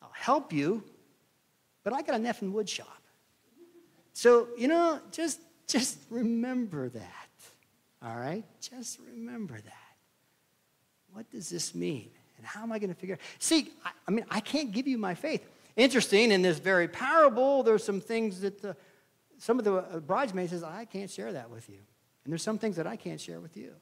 I'll 0.00 0.08
help 0.14 0.54
you, 0.54 0.82
but 1.84 1.92
I 1.92 2.00
got 2.00 2.16
an 2.16 2.24
F 2.24 2.40
in 2.40 2.54
wood 2.54 2.68
shop. 2.68 3.02
So, 4.14 4.48
you 4.56 4.68
know, 4.68 5.00
just, 5.12 5.38
just 5.66 5.98
remember 6.08 6.88
that. 6.88 7.28
All 8.02 8.16
right? 8.16 8.44
Just 8.62 9.00
remember 9.12 9.54
that. 9.54 9.96
What 11.12 11.30
does 11.30 11.50
this 11.50 11.74
mean? 11.74 12.08
And 12.38 12.46
how 12.46 12.62
am 12.62 12.72
I 12.72 12.78
going 12.78 12.90
to 12.90 12.98
figure 12.98 13.14
it? 13.14 13.20
See, 13.38 13.70
I, 13.84 13.90
I, 14.06 14.10
mean, 14.10 14.24
I 14.30 14.40
can't 14.40 14.72
give 14.72 14.86
you 14.86 14.98
my 14.98 15.14
faith. 15.14 15.44
Interesting, 15.76 16.32
in 16.32 16.42
this 16.42 16.58
very 16.58 16.88
parable, 16.88 17.62
there's 17.62 17.84
some 17.84 18.00
things 18.00 18.40
that 18.40 18.62
the, 18.62 18.76
some 19.38 19.58
of 19.58 19.64
the 19.64 19.74
uh, 19.74 20.00
bridesmaids 20.00 20.50
says, 20.50 20.62
I 20.62 20.86
can't 20.86 21.10
share 21.10 21.32
that 21.32 21.50
with 21.50 21.68
you. 21.68 21.78
And 22.24 22.32
there's 22.32 22.42
some 22.42 22.58
things 22.58 22.76
that 22.76 22.86
I 22.86 22.96
can't 22.96 23.20
share 23.20 23.40
with 23.40 23.56
you. 23.56 23.72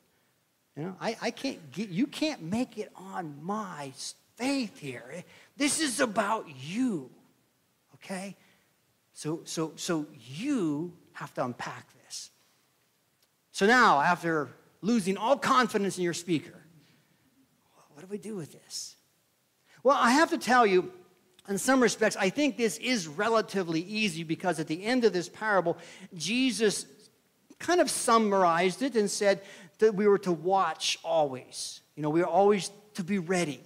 You 0.77 0.83
know, 0.85 0.97
I, 1.01 1.17
I 1.23 1.31
can't 1.31 1.71
get, 1.73 1.89
you 1.89 2.07
can't 2.07 2.43
make 2.43 2.79
it 2.79 2.91
on 2.97 3.37
my 3.43 3.93
faith 4.37 4.79
here. 4.79 5.25
This 5.57 5.81
is 5.81 6.01
about 6.01 6.47
you. 6.61 7.11
Okay? 7.95 8.37
So, 9.13 9.41
so, 9.45 9.73
so 9.77 10.07
you 10.19 10.93
have 11.13 11.33
to 11.35 11.45
unpack 11.45 11.87
this. 12.05 12.31
So 13.53 13.67
now, 13.67 14.01
after 14.01 14.49
losing 14.83 15.17
all 15.17 15.37
confidence 15.37 15.97
in 15.97 16.03
your 16.03 16.13
speaker, 16.13 16.64
what 17.95 18.03
do 18.03 18.09
we 18.09 18.19
do 18.19 18.37
with 18.37 18.53
this? 18.53 18.97
Well, 19.83 19.97
I 19.99 20.11
have 20.13 20.31
to 20.31 20.39
tell 20.39 20.67
you, 20.67 20.93
in 21.49 21.59
some 21.59 21.81
respects, 21.81 22.17
I 22.17 22.29
think 22.31 22.57
this 22.57 22.77
is 22.79 23.07
relatively 23.07 23.81
easy 23.81 24.25
because 24.25 24.59
at 24.59 24.67
the 24.67 24.85
end 24.85 25.05
of 25.05 25.13
this 25.13 25.29
parable, 25.29 25.79
Jesus 26.15 26.87
kind 27.59 27.81
of 27.81 27.91
summarized 27.91 28.83
it 28.83 28.97
and 28.97 29.11
said 29.11 29.41
that 29.79 29.95
we 29.95 30.09
were 30.09 30.19
to 30.19 30.33
watch 30.33 30.99
always. 31.05 31.81
You 31.97 32.03
know, 32.03 32.11
we 32.11 32.23
are 32.23 32.27
always 32.27 32.71
to 32.95 33.05
be 33.05 33.19
ready. 33.19 33.61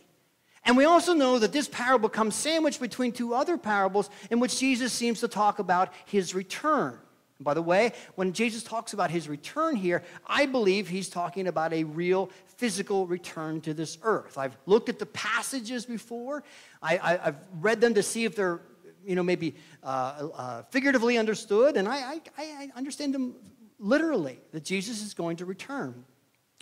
And 0.65 0.77
we 0.77 0.85
also 0.85 1.15
know 1.15 1.39
that 1.39 1.53
this 1.53 1.69
parable 1.69 2.09
comes 2.09 2.35
sandwiched 2.35 2.81
between 2.81 3.13
two 3.13 3.33
other 3.33 3.57
parables 3.57 4.11
in 4.31 4.41
which 4.41 4.59
Jesus 4.59 4.93
seems 4.93 5.21
to 5.21 5.29
talk 5.29 5.59
about 5.59 5.93
his 6.05 6.35
return. 6.35 6.99
By 7.41 7.55
the 7.55 7.63
way, 7.63 7.93
when 8.17 8.33
Jesus 8.33 8.65
talks 8.65 8.93
about 8.93 9.11
his 9.11 9.29
return 9.29 9.77
here, 9.77 10.03
I 10.27 10.47
believe 10.47 10.89
he's 10.89 11.09
talking 11.09 11.47
about 11.47 11.73
a 11.73 11.85
real 11.85 12.31
physical 12.59 13.07
return 13.07 13.61
to 13.63 13.73
this 13.73 13.99
earth. 14.03 14.37
I've 14.37 14.57
looked 14.67 14.89
at 14.89 14.99
the 14.99 15.07
passages 15.07 15.87
before, 15.87 16.43
I, 16.83 16.97
have 16.97 17.37
read 17.61 17.81
them 17.81 17.95
to 17.95 18.03
see 18.03 18.25
if 18.25 18.35
they're, 18.35 18.61
you 19.07 19.15
know, 19.15 19.23
maybe 19.23 19.55
uh, 19.83 20.29
uh, 20.35 20.63
figuratively 20.71 21.17
understood, 21.17 21.77
and 21.77 21.89
I, 21.89 22.15
I, 22.15 22.21
I 22.37 22.71
understand 22.75 23.15
them 23.15 23.37
literally 23.79 24.41
that 24.51 24.65
Jesus 24.65 25.03
is 25.03 25.15
going 25.15 25.37
to 25.37 25.45
return. 25.45 26.05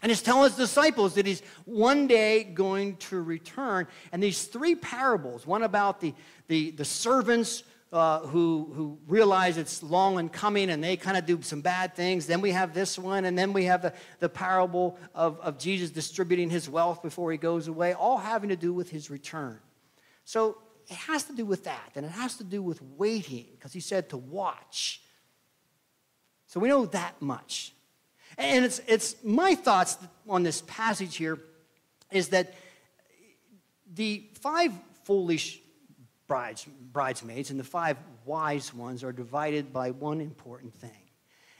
And 0.03 0.11
he's 0.11 0.21
telling 0.21 0.51
his 0.51 0.59
disciples 0.59 1.15
that 1.15 1.25
he's 1.25 1.41
one 1.65 2.07
day 2.07 2.45
going 2.45 2.97
to 2.97 3.23
return. 3.23 3.87
And 4.13 4.23
these 4.23 4.45
three 4.45 4.75
parables 4.75 5.47
one 5.47 5.63
about 5.63 6.03
the, 6.03 6.13
the, 6.49 6.73
the 6.73 6.85
servants 6.85 7.63
uh, 7.97 8.21
who, 8.21 8.71
who 8.75 8.99
realize 9.07 9.57
it's 9.57 9.83
long 9.83 10.19
and 10.19 10.33
coming 10.33 10.71
and 10.71 10.85
they 10.85 10.97
kind 10.97 11.17
of 11.17 11.25
do 11.25 11.41
some 11.43 11.63
bad 11.63 11.97
things. 11.97 12.27
Then 12.27 12.41
we 12.41 12.53
have 12.53 12.75
this 12.75 12.99
one, 12.99 13.25
and 13.25 13.37
then 13.37 13.53
we 13.53 13.65
have 13.65 13.83
the, 13.83 13.93
the 14.21 14.29
parable 14.29 14.99
of, 15.15 15.41
of 15.41 15.59
Jesus 15.59 15.91
distributing 15.91 16.51
his 16.51 16.69
wealth 16.69 17.03
before 17.03 17.33
he 17.33 17.39
goes 17.39 17.69
away, 17.69 17.95
all 17.95 18.19
having 18.19 18.51
to 18.51 18.57
do 18.57 18.73
with 18.73 18.91
his 18.91 19.11
return. 19.11 19.59
So 20.25 20.59
it 20.89 20.97
has 20.97 21.25
to 21.25 21.33
do 21.35 21.47
with 21.47 21.65
that, 21.65 21.93
and 21.97 22.05
it 22.05 22.13
has 22.13 22.37
to 22.37 22.45
do 22.45 22.63
with 22.63 22.81
waiting, 22.83 23.47
because 23.53 23.73
he 23.73 23.81
said 23.81 24.11
to 24.11 24.17
watch. 24.17 25.01
So 26.47 26.61
we 26.61 26.69
know 26.69 26.87
that 26.87 27.21
much. 27.21 27.73
And 28.39 28.65
it's, 28.65 28.81
it's 28.87 29.17
my 29.25 29.55
thoughts 29.55 29.97
on 30.29 30.43
this 30.43 30.63
passage 30.67 31.17
here 31.17 31.39
is 32.13 32.29
that 32.29 32.55
the 33.95 34.29
five 34.41 34.73
foolish 35.05 35.61
brides, 36.27 36.67
bridesmaids, 36.93 37.51
and 37.51 37.59
the 37.59 37.65
five 37.65 37.97
wise 38.25 38.75
ones 38.75 39.05
are 39.05 39.13
divided 39.13 39.73
by 39.73 39.91
one 39.91 40.21
important 40.21 40.75
thing. 40.75 40.91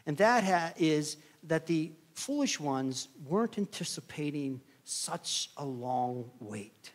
And 0.07 0.17
that 0.19 0.45
ha- 0.45 0.73
is 0.77 1.17
that 1.45 1.67
the 1.67 1.93
foolish 2.15 2.59
ones 2.61 3.09
weren't 3.27 3.59
anticipating 3.59 4.61
such 4.85 5.51
a 5.57 5.65
long 5.65 6.31
wait. 6.41 6.93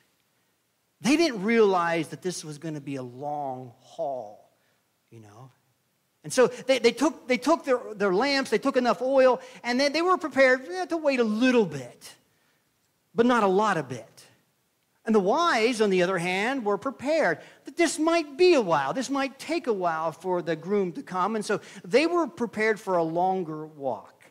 They 1.01 1.17
didn't 1.17 1.43
realize 1.43 2.09
that 2.09 2.21
this 2.21 2.45
was 2.45 2.57
going 2.57 2.75
to 2.75 2.81
be 2.81 2.95
a 2.95 3.03
long 3.03 3.73
haul, 3.79 4.51
you 5.09 5.19
know. 5.19 5.51
And 6.23 6.31
so 6.31 6.47
they, 6.47 6.79
they 6.79 6.91
took, 6.91 7.27
they 7.27 7.37
took 7.37 7.65
their, 7.65 7.79
their 7.95 8.13
lamps, 8.13 8.51
they 8.51 8.59
took 8.59 8.77
enough 8.77 9.01
oil, 9.01 9.41
and 9.63 9.79
then 9.79 9.91
they 9.93 10.01
were 10.03 10.17
prepared 10.17 10.67
eh, 10.69 10.85
to 10.85 10.97
wait 10.97 11.19
a 11.19 11.23
little 11.23 11.65
bit. 11.65 12.15
but 13.13 13.25
not 13.25 13.43
a 13.43 13.47
lot 13.47 13.77
of 13.77 13.91
it. 13.91 14.25
And 15.05 15.15
the 15.15 15.19
wise, 15.19 15.81
on 15.81 15.89
the 15.89 16.03
other 16.03 16.19
hand, 16.19 16.63
were 16.63 16.77
prepared 16.77 17.39
that 17.65 17.75
this 17.75 17.97
might 17.97 18.37
be 18.37 18.53
a 18.53 18.61
while. 18.61 18.93
This 18.93 19.09
might 19.09 19.39
take 19.39 19.65
a 19.65 19.73
while 19.73 20.11
for 20.11 20.41
the 20.43 20.55
groom 20.55 20.91
to 20.93 21.01
come. 21.01 21.35
And 21.35 21.43
so 21.43 21.59
they 21.83 22.05
were 22.05 22.27
prepared 22.27 22.79
for 22.79 22.97
a 22.97 23.03
longer 23.03 23.65
walk. 23.65 24.21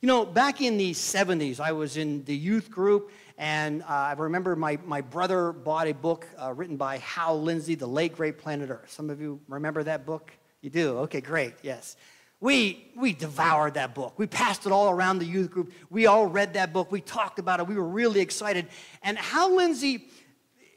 You 0.00 0.06
know, 0.06 0.24
back 0.24 0.60
in 0.60 0.78
the 0.78 0.92
70s, 0.92 1.58
I 1.58 1.72
was 1.72 1.96
in 1.96 2.22
the 2.22 2.36
youth 2.36 2.70
group, 2.70 3.10
and 3.36 3.82
uh, 3.82 3.86
I 3.86 4.12
remember 4.12 4.54
my, 4.54 4.78
my 4.84 5.00
brother 5.00 5.50
bought 5.50 5.88
a 5.88 5.92
book 5.92 6.28
uh, 6.40 6.54
written 6.54 6.76
by 6.76 6.98
Hal 6.98 7.42
Lindsey, 7.42 7.74
The 7.74 7.88
Late 7.88 8.14
Great 8.14 8.38
Planet 8.38 8.70
Earth. 8.70 8.92
Some 8.92 9.10
of 9.10 9.20
you 9.20 9.40
remember 9.48 9.82
that 9.82 10.06
book? 10.06 10.30
You 10.60 10.70
do? 10.70 10.98
Okay, 10.98 11.20
great, 11.20 11.54
yes. 11.62 11.96
We, 12.40 12.90
we 12.96 13.12
devoured 13.12 13.74
that 13.74 13.94
book. 13.94 14.14
We 14.16 14.26
passed 14.26 14.64
it 14.64 14.72
all 14.72 14.90
around 14.90 15.18
the 15.18 15.26
youth 15.26 15.50
group. 15.50 15.72
We 15.90 16.06
all 16.06 16.26
read 16.26 16.54
that 16.54 16.72
book. 16.72 16.92
We 16.92 17.00
talked 17.00 17.38
about 17.38 17.58
it. 17.58 17.66
We 17.66 17.74
were 17.74 17.88
really 17.88 18.20
excited. 18.20 18.68
And 19.02 19.18
Hal 19.18 19.56
Lindsey 19.56 20.08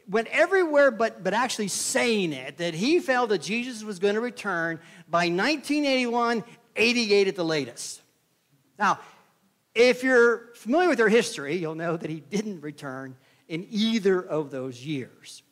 went 0.10 0.28
everywhere 0.30 0.90
but, 0.90 1.24
but 1.24 1.34
actually 1.34 1.68
saying 1.68 2.34
it 2.34 2.58
that 2.58 2.74
he 2.74 3.00
felt 3.00 3.30
that 3.30 3.42
Jesus 3.42 3.84
was 3.84 4.00
going 4.00 4.16
to 4.16 4.22
return 4.22 4.80
by 5.08 5.26
1981, 5.26 6.44
88 6.76 7.28
at 7.28 7.36
the 7.36 7.46
latest. 7.46 8.02
Now, 8.80 9.00
if 9.76 10.04
you're 10.04 10.54
familiar 10.56 10.90
with 10.90 10.98
their 10.98 11.10
history, 11.10 11.56
you'll 11.56 11.76
know 11.76 11.96
that 11.96 12.10
he 12.10 12.22
didn't 12.22 12.62
return 12.62 13.16
in 13.48 13.68
either 13.70 14.20
of 14.22 14.50
those 14.50 14.84
years. 14.84 15.44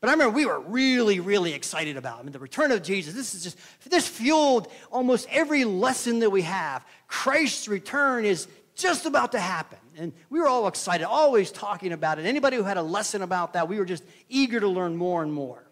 But 0.00 0.10
I 0.10 0.12
remember 0.12 0.36
we 0.36 0.46
were 0.46 0.60
really, 0.60 1.18
really 1.18 1.54
excited 1.54 1.96
about 1.96 2.20
him. 2.20 2.26
And 2.26 2.34
the 2.34 2.38
return 2.38 2.70
of 2.70 2.82
Jesus, 2.82 3.14
this 3.14 3.34
is 3.34 3.42
just, 3.42 3.58
this 3.88 4.06
fueled 4.06 4.68
almost 4.92 5.26
every 5.30 5.64
lesson 5.64 6.20
that 6.20 6.30
we 6.30 6.42
have. 6.42 6.84
Christ's 7.08 7.66
return 7.66 8.24
is 8.24 8.46
just 8.76 9.06
about 9.06 9.32
to 9.32 9.40
happen. 9.40 9.78
And 9.96 10.12
we 10.30 10.38
were 10.38 10.46
all 10.46 10.68
excited, 10.68 11.04
always 11.04 11.50
talking 11.50 11.92
about 11.92 12.20
it. 12.20 12.26
Anybody 12.26 12.56
who 12.56 12.62
had 12.62 12.76
a 12.76 12.82
lesson 12.82 13.22
about 13.22 13.54
that, 13.54 13.68
we 13.68 13.78
were 13.78 13.84
just 13.84 14.04
eager 14.28 14.60
to 14.60 14.68
learn 14.68 14.96
more 14.96 15.22
and 15.24 15.32
more. 15.32 15.64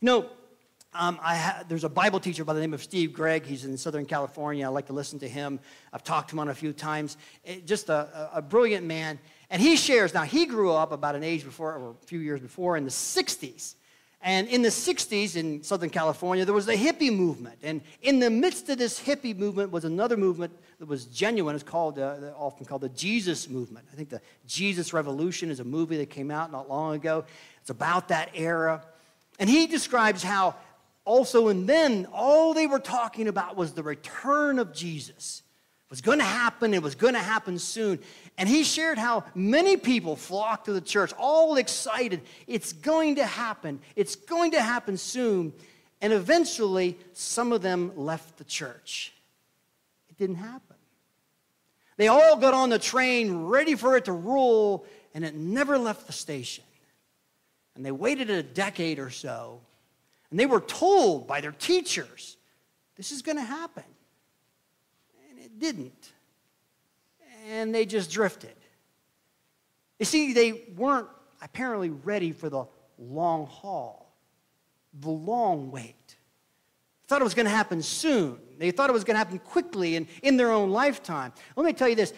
You 0.00 0.06
know, 0.06 0.26
um, 0.92 1.18
ha- 1.22 1.62
there's 1.68 1.84
a 1.84 1.88
Bible 1.88 2.18
teacher 2.18 2.44
by 2.44 2.52
the 2.52 2.60
name 2.60 2.74
of 2.74 2.82
Steve 2.82 3.12
Gregg. 3.12 3.46
He's 3.46 3.64
in 3.64 3.76
Southern 3.76 4.06
California. 4.06 4.66
I 4.66 4.68
like 4.68 4.86
to 4.86 4.92
listen 4.92 5.20
to 5.20 5.28
him. 5.28 5.60
I've 5.92 6.02
talked 6.02 6.30
to 6.30 6.34
him 6.34 6.40
on 6.40 6.48
a 6.48 6.54
few 6.54 6.72
times. 6.72 7.16
It, 7.44 7.64
just 7.66 7.90
a, 7.90 8.30
a 8.34 8.42
brilliant 8.42 8.84
man. 8.84 9.20
And 9.50 9.62
he 9.62 9.76
shares, 9.76 10.12
now 10.12 10.22
he 10.22 10.46
grew 10.46 10.72
up 10.72 10.92
about 10.92 11.14
an 11.14 11.22
age 11.22 11.44
before, 11.44 11.74
or 11.74 11.90
a 11.90 12.06
few 12.06 12.18
years 12.18 12.40
before, 12.40 12.76
in 12.76 12.84
the 12.84 12.90
60s. 12.90 13.74
And 14.22 14.48
in 14.48 14.62
the 14.62 14.70
60s 14.70 15.36
in 15.36 15.62
Southern 15.62 15.90
California, 15.90 16.44
there 16.44 16.54
was 16.54 16.66
the 16.66 16.74
hippie 16.74 17.14
movement. 17.14 17.58
And 17.62 17.80
in 18.02 18.18
the 18.18 18.30
midst 18.30 18.68
of 18.68 18.78
this 18.78 18.98
hippie 18.98 19.36
movement 19.36 19.70
was 19.70 19.84
another 19.84 20.16
movement 20.16 20.52
that 20.80 20.88
was 20.88 21.04
genuine. 21.04 21.54
It's 21.54 21.62
called, 21.62 21.98
uh, 21.98 22.32
often 22.36 22.66
called 22.66 22.80
the 22.80 22.88
Jesus 22.88 23.48
movement. 23.48 23.86
I 23.92 23.96
think 23.96 24.08
the 24.08 24.20
Jesus 24.46 24.92
Revolution 24.92 25.48
is 25.48 25.60
a 25.60 25.64
movie 25.64 25.98
that 25.98 26.10
came 26.10 26.30
out 26.30 26.50
not 26.50 26.68
long 26.68 26.96
ago. 26.96 27.24
It's 27.60 27.70
about 27.70 28.08
that 28.08 28.30
era. 28.34 28.82
And 29.38 29.48
he 29.48 29.66
describes 29.66 30.22
how 30.22 30.56
also 31.04 31.48
and 31.48 31.68
then 31.68 32.08
all 32.12 32.52
they 32.52 32.66
were 32.66 32.80
talking 32.80 33.28
about 33.28 33.56
was 33.56 33.72
the 33.72 33.82
return 33.82 34.58
of 34.58 34.72
Jesus. 34.72 35.42
It 35.86 35.90
was 35.90 36.00
going 36.00 36.18
to 36.18 36.24
happen, 36.24 36.74
it 36.74 36.82
was 36.82 36.96
going 36.96 37.14
to 37.14 37.20
happen 37.20 37.60
soon. 37.60 38.00
And 38.36 38.48
he 38.48 38.64
shared 38.64 38.98
how 38.98 39.22
many 39.36 39.76
people 39.76 40.16
flocked 40.16 40.64
to 40.64 40.72
the 40.72 40.80
church, 40.80 41.12
all 41.16 41.56
excited. 41.58 42.22
It's 42.48 42.72
going 42.72 43.16
to 43.16 43.24
happen, 43.24 43.78
it's 43.94 44.16
going 44.16 44.50
to 44.50 44.60
happen 44.60 44.96
soon. 44.96 45.52
And 46.00 46.12
eventually, 46.12 46.98
some 47.12 47.52
of 47.52 47.62
them 47.62 47.92
left 47.94 48.36
the 48.36 48.44
church. 48.44 49.12
It 50.10 50.18
didn't 50.18 50.36
happen. 50.36 50.76
They 51.96 52.08
all 52.08 52.36
got 52.36 52.52
on 52.52 52.68
the 52.68 52.80
train 52.80 53.44
ready 53.44 53.76
for 53.76 53.96
it 53.96 54.06
to 54.06 54.12
roll, 54.12 54.84
and 55.14 55.24
it 55.24 55.36
never 55.36 55.78
left 55.78 56.08
the 56.08 56.12
station. 56.12 56.64
And 57.76 57.86
they 57.86 57.92
waited 57.92 58.28
a 58.28 58.42
decade 58.42 58.98
or 58.98 59.10
so, 59.10 59.60
and 60.30 60.40
they 60.40 60.46
were 60.46 60.60
told 60.60 61.28
by 61.28 61.40
their 61.40 61.52
teachers, 61.52 62.36
this 62.96 63.12
is 63.12 63.22
going 63.22 63.36
to 63.36 63.44
happen 63.44 63.84
didn't. 65.58 66.12
And 67.48 67.74
they 67.74 67.86
just 67.86 68.10
drifted. 68.10 68.54
You 69.98 70.04
see, 70.04 70.32
they 70.32 70.64
weren't 70.76 71.08
apparently 71.40 71.90
ready 71.90 72.32
for 72.32 72.48
the 72.50 72.66
long 72.98 73.46
haul, 73.46 74.14
the 75.00 75.10
long 75.10 75.70
wait. 75.70 76.16
Thought 77.06 77.20
it 77.20 77.24
was 77.24 77.34
going 77.34 77.46
to 77.46 77.50
happen 77.50 77.82
soon. 77.82 78.38
They 78.58 78.72
thought 78.72 78.90
it 78.90 78.92
was 78.92 79.04
going 79.04 79.14
to 79.14 79.18
happen 79.18 79.38
quickly 79.38 79.96
and 79.96 80.06
in 80.22 80.36
their 80.36 80.50
own 80.50 80.70
lifetime. 80.70 81.32
Let 81.54 81.64
me 81.64 81.72
tell 81.72 81.88
you 81.88 81.94
this 81.94 82.12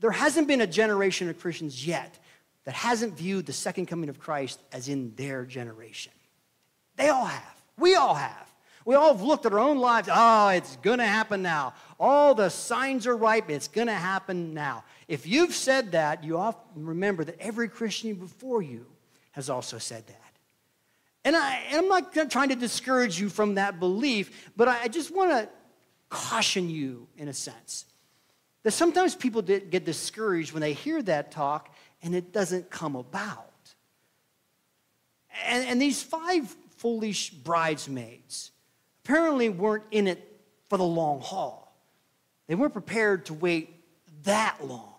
there 0.00 0.10
hasn't 0.10 0.48
been 0.48 0.60
a 0.60 0.66
generation 0.66 1.28
of 1.28 1.38
Christians 1.38 1.86
yet 1.86 2.18
that 2.64 2.74
hasn't 2.74 3.16
viewed 3.16 3.46
the 3.46 3.52
second 3.52 3.86
coming 3.86 4.08
of 4.08 4.18
Christ 4.18 4.60
as 4.72 4.88
in 4.88 5.14
their 5.16 5.44
generation. 5.44 6.12
They 6.96 7.08
all 7.08 7.24
have. 7.24 7.62
We 7.78 7.94
all 7.94 8.14
have. 8.14 8.52
We 8.84 8.94
all 8.94 9.12
have 9.12 9.22
looked 9.22 9.46
at 9.46 9.52
our 9.52 9.58
own 9.58 9.78
lives. 9.78 10.08
Oh, 10.10 10.48
it's 10.48 10.76
going 10.76 10.98
to 10.98 11.06
happen 11.06 11.42
now. 11.42 11.74
All 11.98 12.34
the 12.34 12.50
signs 12.50 13.06
are 13.06 13.16
ripe. 13.16 13.50
It's 13.50 13.68
going 13.68 13.86
to 13.86 13.94
happen 13.94 14.52
now. 14.52 14.84
If 15.08 15.26
you've 15.26 15.54
said 15.54 15.92
that, 15.92 16.24
you 16.24 16.38
often 16.38 16.86
remember 16.86 17.24
that 17.24 17.40
every 17.40 17.68
Christian 17.68 18.14
before 18.14 18.62
you 18.62 18.86
has 19.32 19.48
also 19.48 19.78
said 19.78 20.06
that. 20.06 20.20
And, 21.24 21.34
I, 21.34 21.62
am 21.70 21.88
not 21.88 22.12
trying 22.30 22.50
to 22.50 22.56
discourage 22.56 23.18
you 23.18 23.28
from 23.28 23.56
that 23.56 23.80
belief, 23.80 24.50
but 24.56 24.68
I 24.68 24.88
just 24.88 25.14
want 25.14 25.30
to 25.30 25.48
caution 26.08 26.70
you 26.70 27.08
in 27.16 27.28
a 27.28 27.32
sense 27.32 27.84
that 28.62 28.70
sometimes 28.72 29.14
people 29.14 29.42
get 29.42 29.84
discouraged 29.84 30.52
when 30.52 30.60
they 30.60 30.72
hear 30.72 31.02
that 31.02 31.30
talk 31.30 31.74
and 32.02 32.14
it 32.14 32.32
doesn't 32.32 32.70
come 32.70 32.96
about. 32.96 33.50
And, 35.46 35.66
and 35.66 35.82
these 35.82 36.02
five 36.02 36.54
foolish 36.76 37.30
bridesmaids, 37.30 38.52
apparently 39.04 39.48
weren't 39.48 39.84
in 39.90 40.06
it 40.06 40.40
for 40.68 40.76
the 40.76 40.84
long 40.84 41.20
haul. 41.20 41.65
They 42.46 42.54
weren't 42.54 42.72
prepared 42.72 43.26
to 43.26 43.34
wait 43.34 43.74
that 44.24 44.58
long. 44.64 44.94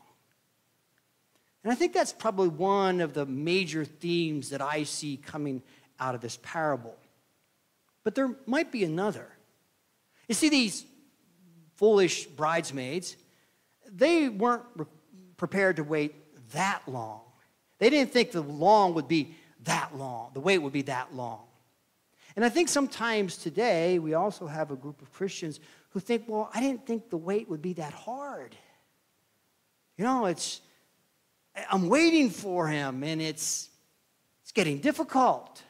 And 1.63 1.71
I 1.71 1.75
think 1.75 1.93
that's 1.93 2.13
probably 2.13 2.47
one 2.47 3.01
of 3.01 3.13
the 3.13 3.25
major 3.25 3.83
themes 3.83 4.51
that 4.51 4.61
I 4.61 4.83
see 4.83 5.17
coming 5.17 5.61
out 5.99 6.15
of 6.15 6.21
this 6.21 6.37
parable. 6.41 6.95
But 8.03 8.15
there 8.15 8.33
might 8.45 8.71
be 8.71 8.83
another. 8.83 9.27
You 10.27 10.35
see, 10.35 10.49
these 10.49 10.85
foolish 11.75 12.25
bridesmaids, 12.25 13.17
they 13.91 14.29
weren't 14.29 14.63
prepared 15.37 15.77
to 15.77 15.83
wait 15.83 16.15
that 16.51 16.81
long. 16.87 17.21
They 17.79 17.89
didn't 17.89 18.11
think 18.11 18.31
the 18.31 18.41
long 18.41 18.93
would 18.95 19.07
be 19.07 19.35
that 19.63 19.97
long, 19.97 20.31
the 20.33 20.39
wait 20.39 20.59
would 20.59 20.73
be 20.73 20.83
that 20.83 21.13
long. 21.13 21.41
And 22.35 22.45
I 22.45 22.49
think 22.49 22.69
sometimes 22.69 23.37
today 23.37 23.99
we 23.99 24.13
also 24.13 24.47
have 24.47 24.71
a 24.71 24.75
group 24.75 25.01
of 25.01 25.11
Christians 25.11 25.59
who 25.89 25.99
think, 25.99 26.23
well, 26.27 26.49
I 26.53 26.59
didn't 26.59 26.85
think 26.85 27.09
the 27.09 27.17
wait 27.17 27.49
would 27.49 27.61
be 27.61 27.73
that 27.73 27.93
hard. 27.93 28.55
You 29.97 30.03
know, 30.03 30.25
it's, 30.25 30.61
I'm 31.71 31.89
waiting 31.89 32.29
for 32.29 32.67
him 32.67 33.03
and 33.03 33.21
it's, 33.21 33.69
it's 34.43 34.51
getting 34.51 34.79
difficult. 34.79 35.63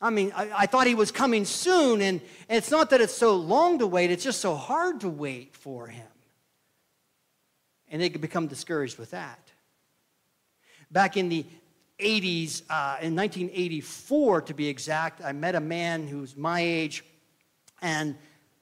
I 0.00 0.10
mean, 0.10 0.32
I, 0.34 0.50
I, 0.52 0.66
thought 0.66 0.88
he 0.88 0.96
was 0.96 1.12
coming 1.12 1.44
soon, 1.44 2.02
and, 2.02 2.20
and 2.48 2.58
it's 2.58 2.72
not 2.72 2.90
that 2.90 3.00
it's 3.00 3.14
so 3.14 3.36
long 3.36 3.78
to 3.78 3.86
wait, 3.86 4.10
it's 4.10 4.24
just 4.24 4.40
so 4.40 4.56
hard 4.56 5.00
to 5.02 5.08
wait 5.08 5.54
for 5.54 5.86
him. 5.86 6.08
And 7.88 8.02
they 8.02 8.10
could 8.10 8.20
become 8.20 8.48
discouraged 8.48 8.98
with 8.98 9.12
that. 9.12 9.38
Back 10.90 11.16
in 11.16 11.28
the 11.28 11.46
80s, 12.00 12.62
uh, 12.68 12.98
in 13.00 13.14
1984 13.14 14.42
to 14.42 14.54
be 14.54 14.66
exact, 14.66 15.24
I 15.24 15.30
met 15.30 15.54
a 15.54 15.60
man 15.60 16.08
who's 16.08 16.36
my 16.36 16.60
age, 16.60 17.04
and 17.80 18.16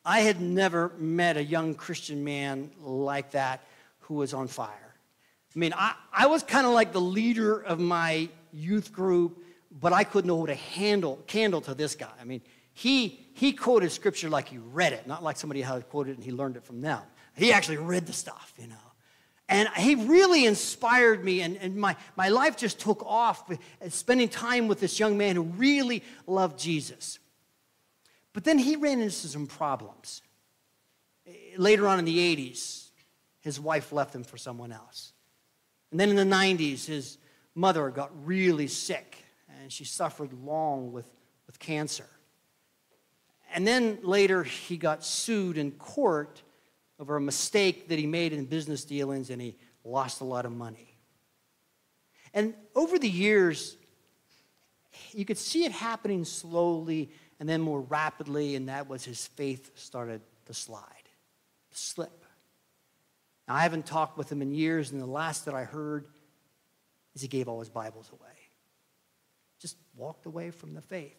I 0.04 0.20
had 0.20 0.40
never 0.40 0.92
met 0.98 1.36
a 1.36 1.44
young 1.44 1.74
Christian 1.74 2.24
man 2.24 2.70
like 2.80 3.32
that 3.32 3.62
who 4.00 4.14
was 4.14 4.32
on 4.32 4.48
fire. 4.48 4.94
I 5.54 5.58
mean, 5.58 5.72
I, 5.76 5.94
I 6.12 6.26
was 6.26 6.42
kind 6.42 6.66
of 6.66 6.72
like 6.72 6.92
the 6.92 7.00
leader 7.00 7.60
of 7.60 7.78
my 7.78 8.28
youth 8.52 8.92
group, 8.92 9.42
but 9.70 9.92
I 9.92 10.04
couldn't 10.04 10.30
hold 10.30 10.48
a 10.48 10.54
handle, 10.54 11.18
candle 11.26 11.60
to 11.62 11.74
this 11.74 11.94
guy. 11.94 12.12
I 12.20 12.24
mean, 12.24 12.40
he, 12.72 13.26
he 13.34 13.52
quoted 13.52 13.90
scripture 13.92 14.30
like 14.30 14.48
he 14.48 14.58
read 14.58 14.92
it, 14.92 15.06
not 15.06 15.22
like 15.22 15.36
somebody 15.36 15.60
had 15.60 15.88
quoted 15.88 16.12
it 16.12 16.16
and 16.16 16.24
he 16.24 16.32
learned 16.32 16.56
it 16.56 16.64
from 16.64 16.80
them. 16.80 17.02
He 17.36 17.52
actually 17.52 17.78
read 17.78 18.06
the 18.06 18.12
stuff, 18.12 18.54
you 18.58 18.68
know. 18.68 18.76
And 19.48 19.68
he 19.70 19.96
really 19.96 20.46
inspired 20.46 21.24
me, 21.24 21.40
and, 21.42 21.56
and 21.56 21.74
my, 21.74 21.96
my 22.16 22.28
life 22.28 22.56
just 22.56 22.78
took 22.78 23.04
off 23.04 23.50
spending 23.88 24.28
time 24.28 24.68
with 24.68 24.78
this 24.78 25.00
young 25.00 25.18
man 25.18 25.34
who 25.34 25.42
really 25.42 26.04
loved 26.28 26.58
Jesus. 26.58 27.18
But 28.32 28.44
then 28.44 28.58
he 28.58 28.76
ran 28.76 29.00
into 29.00 29.10
some 29.10 29.46
problems. 29.46 30.22
Later 31.56 31.86
on 31.86 31.98
in 31.98 32.04
the 32.04 32.18
80s, 32.36 32.90
his 33.40 33.58
wife 33.58 33.92
left 33.92 34.14
him 34.14 34.24
for 34.24 34.36
someone 34.36 34.72
else. 34.72 35.12
And 35.90 35.98
then 35.98 36.10
in 36.10 36.16
the 36.16 36.36
90s, 36.36 36.86
his 36.86 37.18
mother 37.54 37.90
got 37.90 38.10
really 38.24 38.68
sick, 38.68 39.24
and 39.60 39.72
she 39.72 39.84
suffered 39.84 40.32
long 40.32 40.92
with, 40.92 41.10
with 41.46 41.58
cancer. 41.58 42.06
And 43.52 43.66
then 43.66 43.98
later, 44.02 44.44
he 44.44 44.76
got 44.76 45.04
sued 45.04 45.58
in 45.58 45.72
court 45.72 46.42
over 47.00 47.16
a 47.16 47.20
mistake 47.20 47.88
that 47.88 47.98
he 47.98 48.06
made 48.06 48.32
in 48.32 48.44
business 48.44 48.84
dealings 48.84 49.30
and 49.30 49.40
he 49.40 49.56
lost 49.84 50.20
a 50.20 50.24
lot 50.24 50.44
of 50.44 50.52
money. 50.52 50.98
And 52.32 52.54
over 52.76 52.98
the 52.98 53.08
years, 53.08 53.76
you 55.12 55.24
could 55.24 55.38
see 55.38 55.64
it 55.64 55.72
happening 55.72 56.24
slowly 56.24 57.10
and 57.40 57.48
then 57.48 57.60
more 57.62 57.80
rapidly, 57.80 58.54
and 58.54 58.68
that 58.68 58.88
was 58.88 59.04
his 59.04 59.26
faith 59.26 59.72
started 59.74 60.20
to 60.44 60.54
slide, 60.54 60.84
to 61.72 61.78
slip. 61.78 62.24
Now, 63.48 63.54
I 63.54 63.62
haven't 63.62 63.86
talked 63.86 64.18
with 64.18 64.30
him 64.30 64.42
in 64.42 64.52
years, 64.52 64.92
and 64.92 65.00
the 65.00 65.06
last 65.06 65.46
that 65.46 65.54
I 65.54 65.64
heard 65.64 66.06
is 67.14 67.22
he 67.22 67.28
gave 67.28 67.48
all 67.48 67.58
his 67.58 67.70
Bibles 67.70 68.10
away. 68.12 68.28
Just 69.58 69.76
walked 69.96 70.26
away 70.26 70.50
from 70.50 70.74
the 70.74 70.82
faith. 70.82 71.16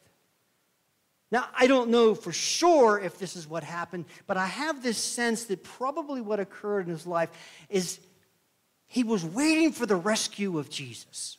Now, 1.31 1.45
I 1.55 1.65
don't 1.65 1.89
know 1.89 2.13
for 2.13 2.31
sure 2.31 2.99
if 2.99 3.17
this 3.17 3.35
is 3.35 3.47
what 3.47 3.63
happened, 3.63 4.05
but 4.27 4.37
I 4.37 4.45
have 4.45 4.83
this 4.83 4.97
sense 4.97 5.45
that 5.45 5.63
probably 5.63 6.21
what 6.21 6.39
occurred 6.39 6.85
in 6.85 6.91
his 6.91 7.07
life 7.07 7.29
is 7.69 7.99
he 8.87 9.03
was 9.03 9.25
waiting 9.25 9.71
for 9.71 9.85
the 9.85 9.95
rescue 9.95 10.59
of 10.59 10.69
Jesus. 10.69 11.37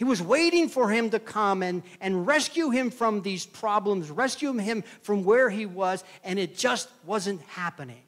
He 0.00 0.04
was 0.04 0.22
waiting 0.22 0.70
for 0.70 0.88
him 0.88 1.10
to 1.10 1.18
come 1.18 1.62
and, 1.62 1.82
and 2.00 2.26
rescue 2.26 2.70
him 2.70 2.90
from 2.90 3.20
these 3.20 3.44
problems, 3.44 4.10
rescue 4.10 4.54
him 4.54 4.82
from 5.02 5.24
where 5.24 5.50
he 5.50 5.66
was, 5.66 6.02
and 6.24 6.38
it 6.38 6.56
just 6.56 6.88
wasn't 7.04 7.42
happening. 7.42 8.00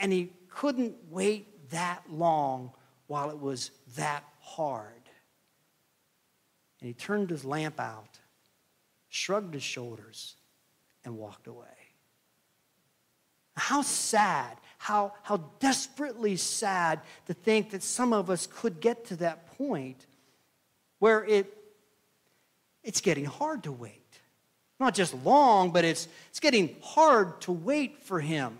And 0.00 0.12
he 0.12 0.32
couldn't 0.48 0.96
wait 1.10 1.70
that 1.70 2.02
long 2.10 2.72
while 3.06 3.30
it 3.30 3.38
was 3.38 3.70
that 3.94 4.24
hard. 4.40 5.08
And 6.80 6.88
he 6.88 6.92
turned 6.92 7.30
his 7.30 7.44
lamp 7.44 7.78
out, 7.78 8.18
shrugged 9.10 9.54
his 9.54 9.62
shoulders, 9.62 10.34
and 11.04 11.16
walked 11.16 11.46
away. 11.46 11.68
How 13.56 13.82
sad, 13.82 14.56
how, 14.78 15.12
how 15.22 15.38
desperately 15.60 16.36
sad 16.36 17.00
to 17.26 17.34
think 17.34 17.70
that 17.70 17.82
some 17.82 18.12
of 18.12 18.30
us 18.30 18.46
could 18.46 18.80
get 18.80 19.06
to 19.06 19.16
that 19.16 19.46
point 19.58 20.06
where 20.98 21.24
it, 21.24 21.52
it's 22.82 23.00
getting 23.00 23.24
hard 23.24 23.64
to 23.64 23.72
wait. 23.72 23.98
Not 24.80 24.94
just 24.94 25.14
long, 25.24 25.70
but 25.70 25.84
it's, 25.84 26.08
it's 26.30 26.40
getting 26.40 26.74
hard 26.82 27.40
to 27.42 27.52
wait 27.52 28.02
for 28.02 28.20
Him. 28.20 28.58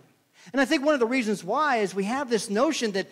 And 0.51 0.61
I 0.61 0.65
think 0.65 0.85
one 0.85 0.93
of 0.93 0.99
the 0.99 1.05
reasons 1.05 1.43
why 1.43 1.77
is 1.77 1.95
we 1.95 2.05
have 2.05 2.29
this 2.29 2.49
notion 2.49 2.91
that 2.91 3.07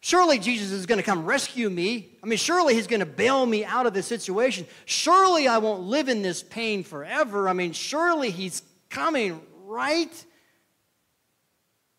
surely 0.00 0.38
Jesus 0.38 0.70
is 0.70 0.86
going 0.86 0.98
to 0.98 1.04
come 1.04 1.24
rescue 1.24 1.70
me. 1.70 2.08
I 2.22 2.26
mean, 2.26 2.38
surely 2.38 2.74
He's 2.74 2.86
going 2.86 3.00
to 3.00 3.06
bail 3.06 3.44
me 3.44 3.64
out 3.64 3.86
of 3.86 3.94
this 3.94 4.06
situation. 4.06 4.66
Surely 4.84 5.48
I 5.48 5.58
won't 5.58 5.82
live 5.82 6.08
in 6.08 6.22
this 6.22 6.42
pain 6.42 6.84
forever. 6.84 7.48
I 7.48 7.52
mean, 7.52 7.72
surely 7.72 8.30
He's 8.30 8.62
coming, 8.90 9.40
right? 9.64 10.24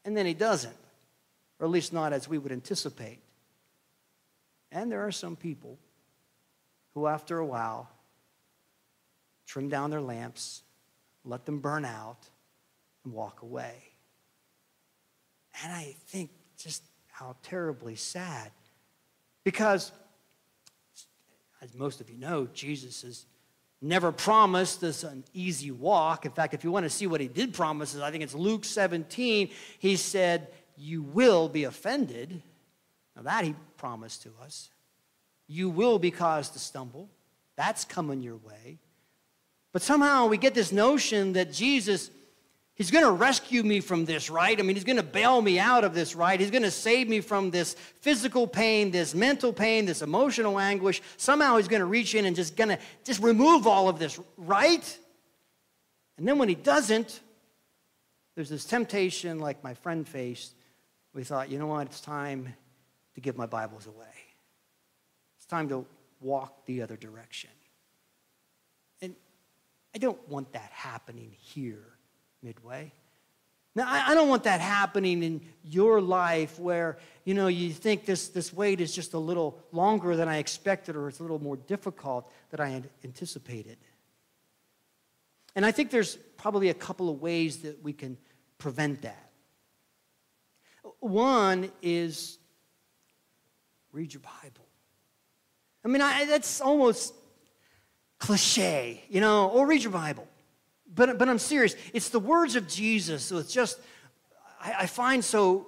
And 0.07 0.15
then 0.15 0.25
he 0.25 0.33
doesn't, 0.33 0.73
or 1.59 1.65
at 1.65 1.69
least 1.69 1.91
not 1.91 2.13
as 2.13 2.29
we 2.29 2.37
would 2.37 2.53
anticipate. 2.53 3.19
And 4.71 4.89
there 4.89 5.05
are 5.05 5.11
some 5.11 5.35
people 5.35 5.77
who, 6.93 7.07
after 7.07 7.39
a 7.39 7.45
while, 7.45 7.89
trim 9.45 9.67
down 9.67 9.89
their 9.89 9.99
lamps, 9.99 10.63
let 11.25 11.45
them 11.45 11.59
burn 11.59 11.83
out, 11.83 12.29
and 13.03 13.13
walk 13.13 13.41
away. 13.41 13.75
And 15.61 15.73
I 15.73 15.93
think 16.05 16.29
just 16.57 16.83
how 17.11 17.35
terribly 17.43 17.97
sad. 17.97 18.51
Because, 19.43 19.91
as 21.61 21.73
most 21.75 21.99
of 21.99 22.09
you 22.09 22.17
know, 22.17 22.47
Jesus 22.53 23.03
is 23.03 23.25
never 23.81 24.11
promised 24.11 24.83
us 24.83 25.03
an 25.03 25.23
easy 25.33 25.71
walk. 25.71 26.25
In 26.25 26.31
fact, 26.31 26.53
if 26.53 26.63
you 26.63 26.71
want 26.71 26.85
to 26.85 26.89
see 26.89 27.07
what 27.07 27.21
he 27.21 27.27
did 27.27 27.53
promise 27.53 27.95
us, 27.95 28.01
I 28.01 28.11
think 28.11 28.23
it's 28.23 28.33
Luke 28.33 28.65
17. 28.65 29.49
He 29.79 29.95
said, 29.95 30.47
You 30.75 31.03
will 31.03 31.47
be 31.49 31.65
offended. 31.65 32.41
Now, 33.15 33.23
that 33.23 33.43
he 33.45 33.55
promised 33.77 34.23
to 34.23 34.31
us. 34.43 34.69
You 35.47 35.69
will 35.69 35.99
be 35.99 36.11
caused 36.11 36.53
to 36.53 36.59
stumble. 36.59 37.09
That's 37.55 37.85
coming 37.85 38.21
your 38.21 38.35
way. 38.37 38.79
But 39.71 39.81
somehow 39.81 40.27
we 40.27 40.37
get 40.37 40.53
this 40.53 40.71
notion 40.71 41.33
that 41.33 41.53
Jesus 41.53 42.09
He's 42.77 42.91
going 42.91 43.05
to 43.05 43.11
rescue 43.11 43.63
me 43.63 43.79
from 43.79 44.05
this, 44.05 44.29
right? 44.29 44.57
I 44.57 44.61
mean, 44.61 44.75
he's 44.75 44.83
going 44.83 44.97
to 44.97 45.03
bail 45.03 45.41
me 45.41 45.57
out 45.57 45.83
of 45.83 45.95
this, 45.95 46.15
right? 46.15 46.39
He's 46.39 46.51
going 46.51 46.61
to 46.61 46.69
save 46.69 47.09
me 47.09 47.21
from 47.21 47.49
this 47.49 47.73
physical 48.01 48.45
pain, 48.45 48.91
this 48.91 49.15
mental 49.15 49.51
pain, 49.51 49.87
this 49.87 50.03
emotional 50.03 50.59
anguish. 50.59 51.01
Somehow 51.17 51.57
he's 51.57 51.67
going 51.67 51.79
to 51.79 51.87
reach 51.87 52.13
in 52.13 52.25
and 52.25 52.35
just 52.35 52.55
going 52.55 52.69
to 52.69 52.77
just 53.03 53.19
remove 53.19 53.65
all 53.65 53.89
of 53.89 53.97
this, 53.97 54.19
right? 54.37 54.99
And 56.19 56.27
then 56.27 56.37
when 56.37 56.49
he 56.49 56.53
doesn't, 56.53 57.19
there's 58.35 58.49
this 58.49 58.63
temptation 58.63 59.39
like 59.39 59.63
my 59.63 59.73
friend 59.73 60.07
faced. 60.07 60.53
We 61.15 61.23
thought, 61.23 61.49
you 61.49 61.57
know 61.57 61.65
what? 61.65 61.87
It's 61.87 61.99
time 61.99 62.53
to 63.15 63.21
give 63.21 63.35
my 63.35 63.47
Bibles 63.47 63.87
away. 63.87 64.05
It's 65.37 65.47
time 65.47 65.67
to 65.69 65.83
walk 66.21 66.67
the 66.67 66.83
other 66.83 66.95
direction. 66.95 67.49
And 69.01 69.15
I 69.95 69.97
don't 69.97 70.29
want 70.29 70.53
that 70.53 70.69
happening 70.71 71.31
here 71.39 71.96
midway. 72.47 72.93
Now, 73.75 73.85
I, 73.87 74.15
don't 74.15 74.29
want 74.29 74.45
that 74.45 74.59
happening 74.59 75.21
in 75.21 75.41
your 75.63 76.01
life 76.01 76.57
where, 76.57 76.97
you 77.25 77.35
know, 77.35 77.45
you 77.45 77.71
think 77.71 78.05
this, 78.05 78.29
this 78.29 78.51
wait 78.51 78.81
is 78.81 78.95
just 78.95 79.13
a 79.13 79.19
little 79.19 79.59
longer 79.71 80.15
than 80.15 80.27
I 80.27 80.37
expected 80.37 80.95
or 80.95 81.09
it's 81.09 81.19
a 81.19 81.21
little 81.21 81.43
more 81.43 81.57
difficult 81.57 82.31
than 82.49 82.59
I 82.59 82.81
anticipated. 83.03 83.77
And 85.55 85.63
I 85.63 85.71
think 85.71 85.91
there's 85.91 86.15
probably 86.37 86.69
a 86.69 86.73
couple 86.73 87.09
of 87.09 87.21
ways 87.21 87.57
that 87.57 87.83
we 87.83 87.93
can 87.93 88.17
prevent 88.57 89.03
that. 89.03 89.29
One 90.99 91.69
is 91.83 92.39
read 93.91 94.13
your 94.13 94.21
Bible. 94.21 94.65
I 95.85 95.89
mean, 95.89 96.01
I, 96.01 96.25
that's 96.25 96.61
almost 96.61 97.13
cliche, 98.17 99.03
you 99.09 99.21
know, 99.21 99.49
or 99.49 99.67
read 99.67 99.83
your 99.83 99.91
Bible. 99.91 100.27
But, 100.93 101.17
but 101.17 101.29
I'm 101.29 101.39
serious. 101.39 101.75
It's 101.93 102.09
the 102.09 102.19
words 102.19 102.55
of 102.55 102.67
Jesus. 102.67 103.23
So 103.23 103.37
it's 103.37 103.53
just, 103.53 103.79
I, 104.59 104.73
I 104.79 104.85
find 104.85 105.23
so 105.23 105.67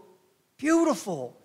beautiful. 0.58 1.38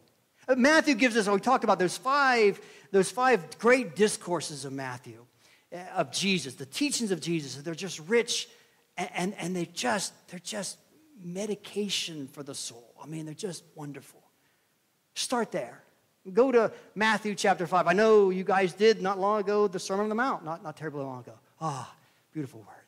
Uh, 0.49 0.55
Matthew 0.57 0.95
gives 0.95 1.17
us, 1.17 1.29
we 1.29 1.41
talked 1.41 1.65
about 1.65 1.79
those 1.79 1.97
five, 1.97 2.61
those 2.91 3.11
five 3.11 3.59
great 3.59 3.97
discourses 3.97 4.65
of 4.65 4.73
Matthew, 4.73 5.25
uh, 5.73 5.79
of 5.97 6.13
Jesus, 6.13 6.55
the 6.55 6.67
teachings 6.67 7.11
of 7.11 7.21
Jesus. 7.21 7.57
They're 7.57 7.75
just 7.75 8.01
rich 8.01 8.49
and, 8.97 9.11
and, 9.15 9.35
and 9.39 9.57
they 9.57 9.67
just, 9.67 10.13
they're 10.29 10.39
just 10.39 10.79
medication 11.23 12.29
for 12.29 12.43
the 12.43 12.55
soul. 12.55 12.95
I 13.03 13.07
mean, 13.07 13.25
they're 13.25 13.35
just 13.35 13.65
wonderful. 13.75 14.23
Start 15.15 15.53
there. 15.53 15.83
Go 16.33 16.51
to 16.51 16.73
Matthew 16.95 17.35
chapter 17.35 17.67
5. 17.67 17.87
I 17.87 17.93
know 17.93 18.31
you 18.31 18.45
guys 18.45 18.73
did 18.73 19.03
not 19.03 19.19
long 19.19 19.41
ago 19.41 19.69
the 19.69 19.79
Sermon 19.79 20.05
on 20.05 20.09
the 20.09 20.15
Mount, 20.15 20.45
not, 20.45 20.63
not 20.63 20.77
terribly 20.77 21.03
long 21.03 21.21
ago. 21.21 21.35
Ah, 21.61 21.93
oh, 21.93 21.97
beautiful 22.33 22.61
words 22.61 22.84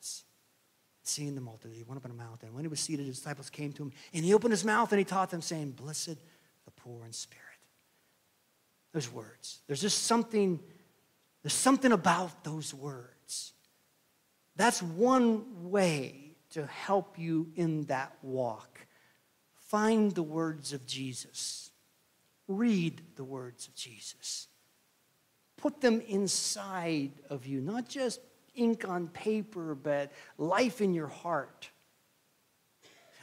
seeing 1.08 1.34
the 1.34 1.40
multitude, 1.40 1.76
he 1.76 1.84
went 1.84 1.98
up 1.98 2.04
on 2.04 2.10
a 2.10 2.14
mountain. 2.14 2.52
When 2.54 2.64
he 2.64 2.68
was 2.68 2.80
seated, 2.80 3.06
his 3.06 3.18
disciples 3.18 3.50
came 3.50 3.72
to 3.72 3.84
him, 3.84 3.92
and 4.12 4.24
he 4.24 4.34
opened 4.34 4.52
his 4.52 4.64
mouth 4.64 4.90
and 4.92 4.98
he 4.98 5.04
taught 5.04 5.30
them, 5.30 5.42
saying, 5.42 5.72
Blessed 5.72 6.16
the 6.64 6.70
poor 6.76 7.04
in 7.04 7.12
spirit. 7.12 7.42
Those 8.92 9.12
words. 9.12 9.60
There's 9.66 9.80
just 9.80 10.04
something, 10.04 10.60
there's 11.42 11.52
something 11.52 11.92
about 11.92 12.44
those 12.44 12.72
words. 12.72 13.52
That's 14.56 14.82
one 14.82 15.70
way 15.70 16.36
to 16.50 16.66
help 16.66 17.18
you 17.18 17.48
in 17.56 17.84
that 17.84 18.16
walk. 18.22 18.86
Find 19.68 20.12
the 20.12 20.22
words 20.22 20.72
of 20.72 20.86
Jesus. 20.86 21.70
Read 22.48 23.02
the 23.16 23.24
words 23.24 23.68
of 23.68 23.74
Jesus. 23.74 24.48
Put 25.56 25.80
them 25.80 26.00
inside 26.06 27.12
of 27.28 27.46
you, 27.46 27.60
not 27.60 27.88
just 27.88 28.20
ink 28.56 28.88
on 28.88 29.08
paper, 29.08 29.74
but 29.74 30.12
life 30.38 30.80
in 30.80 30.94
your 30.94 31.06
heart. 31.06 31.70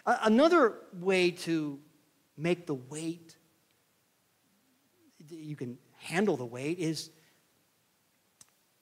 Another 0.06 0.76
way 1.00 1.32
to 1.32 1.80
make 2.38 2.66
the 2.66 2.76
weight, 2.76 3.36
you 5.30 5.56
can 5.56 5.78
handle 6.00 6.38
the 6.38 6.46
weight, 6.46 6.80
is, 6.80 7.10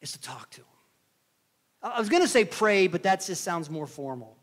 is 0.02 0.12
to 0.14 0.22
talk 0.22 0.50
to 0.52 0.62
him. 0.62 0.68
I 1.84 2.00
was 2.00 2.10
going 2.10 2.22
to 2.22 2.28
say 2.28 2.46
pray, 2.46 2.88
but 2.88 3.04
that 3.04 3.26
just 3.26 3.44
sounds 3.44 3.70
more 3.70 3.88
formal. 3.88 4.38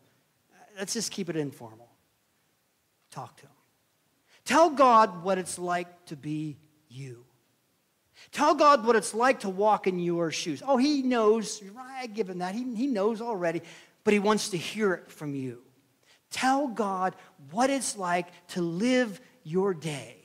Let's 0.77 0.93
just 0.93 1.11
keep 1.11 1.29
it 1.29 1.37
informal. 1.37 1.89
Talk 3.11 3.37
to 3.37 3.43
him. 3.45 3.53
Tell 4.45 4.71
God 4.71 5.23
what 5.23 5.39
it's 5.39 5.59
like 5.59 6.07
to 6.07 6.17
be 6.17 6.57
you. 6.89 7.25
Tell 8.33 8.55
God 8.55 8.85
what 8.85 8.97
it's 8.97 9.15
like 9.15 9.41
to 9.41 9.49
walk 9.49 9.87
in 9.87 9.99
your 9.99 10.31
shoes. 10.31 10.63
Oh, 10.67 10.77
He 10.77 11.03
knows. 11.03 11.63
I 11.79 12.07
give 12.07 12.29
Him 12.29 12.39
that. 12.39 12.55
He, 12.55 12.63
he 12.75 12.87
knows 12.87 13.21
already, 13.21 13.63
but 14.05 14.13
He 14.13 14.19
wants 14.19 14.51
to 14.51 14.57
hear 14.57 14.95
it 14.95 15.11
from 15.11 15.35
you. 15.35 15.63
Tell 16.31 16.69
God 16.69 17.17
what 17.51 17.71
it's 17.71 17.97
like 17.97 18.27
to 18.49 18.61
live 18.61 19.21
your 19.45 19.73
day 19.73 20.17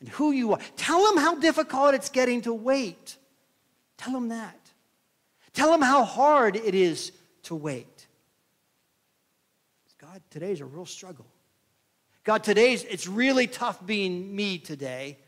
and 0.00 0.08
who 0.08 0.32
you 0.32 0.52
are. 0.52 0.58
Tell 0.76 1.10
Him 1.12 1.18
how 1.18 1.36
difficult 1.36 1.94
it's 1.94 2.08
getting 2.08 2.42
to 2.42 2.52
wait. 2.52 3.16
Tell 3.96 4.16
Him 4.16 4.28
that. 4.28 4.58
Tell 5.52 5.72
Him 5.72 5.82
how 5.82 6.04
hard 6.04 6.56
it 6.56 6.74
is 6.74 7.12
to 7.44 7.54
wait. 7.54 8.06
God, 9.98 10.22
today's 10.30 10.60
a 10.60 10.64
real 10.64 10.86
struggle. 10.86 11.26
God, 12.24 12.42
today's, 12.42 12.84
it's 12.84 13.06
really 13.06 13.46
tough 13.46 13.84
being 13.86 14.34
me 14.34 14.58
today. 14.58 15.18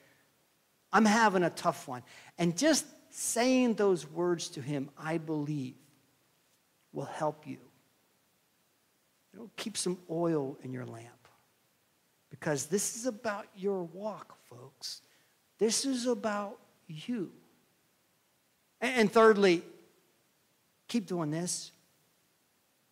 I'm 0.92 1.04
having 1.04 1.42
a 1.42 1.50
tough 1.50 1.86
one. 1.86 2.02
And 2.38 2.56
just 2.56 2.86
saying 3.10 3.74
those 3.74 4.08
words 4.08 4.48
to 4.50 4.60
Him, 4.60 4.90
I 4.98 5.18
believe, 5.18 5.74
will 6.92 7.04
help 7.04 7.46
you. 7.46 7.58
It'll 9.34 9.50
keep 9.56 9.76
some 9.76 9.98
oil 10.10 10.58
in 10.62 10.72
your 10.72 10.86
lamp. 10.86 11.06
Because 12.30 12.66
this 12.66 12.96
is 12.96 13.06
about 13.06 13.46
your 13.56 13.84
walk, 13.84 14.36
folks. 14.48 15.02
This 15.58 15.84
is 15.84 16.06
about 16.06 16.58
you. 16.86 17.30
And 18.80 19.10
thirdly, 19.10 19.62
keep 20.86 21.06
doing 21.06 21.30
this. 21.30 21.72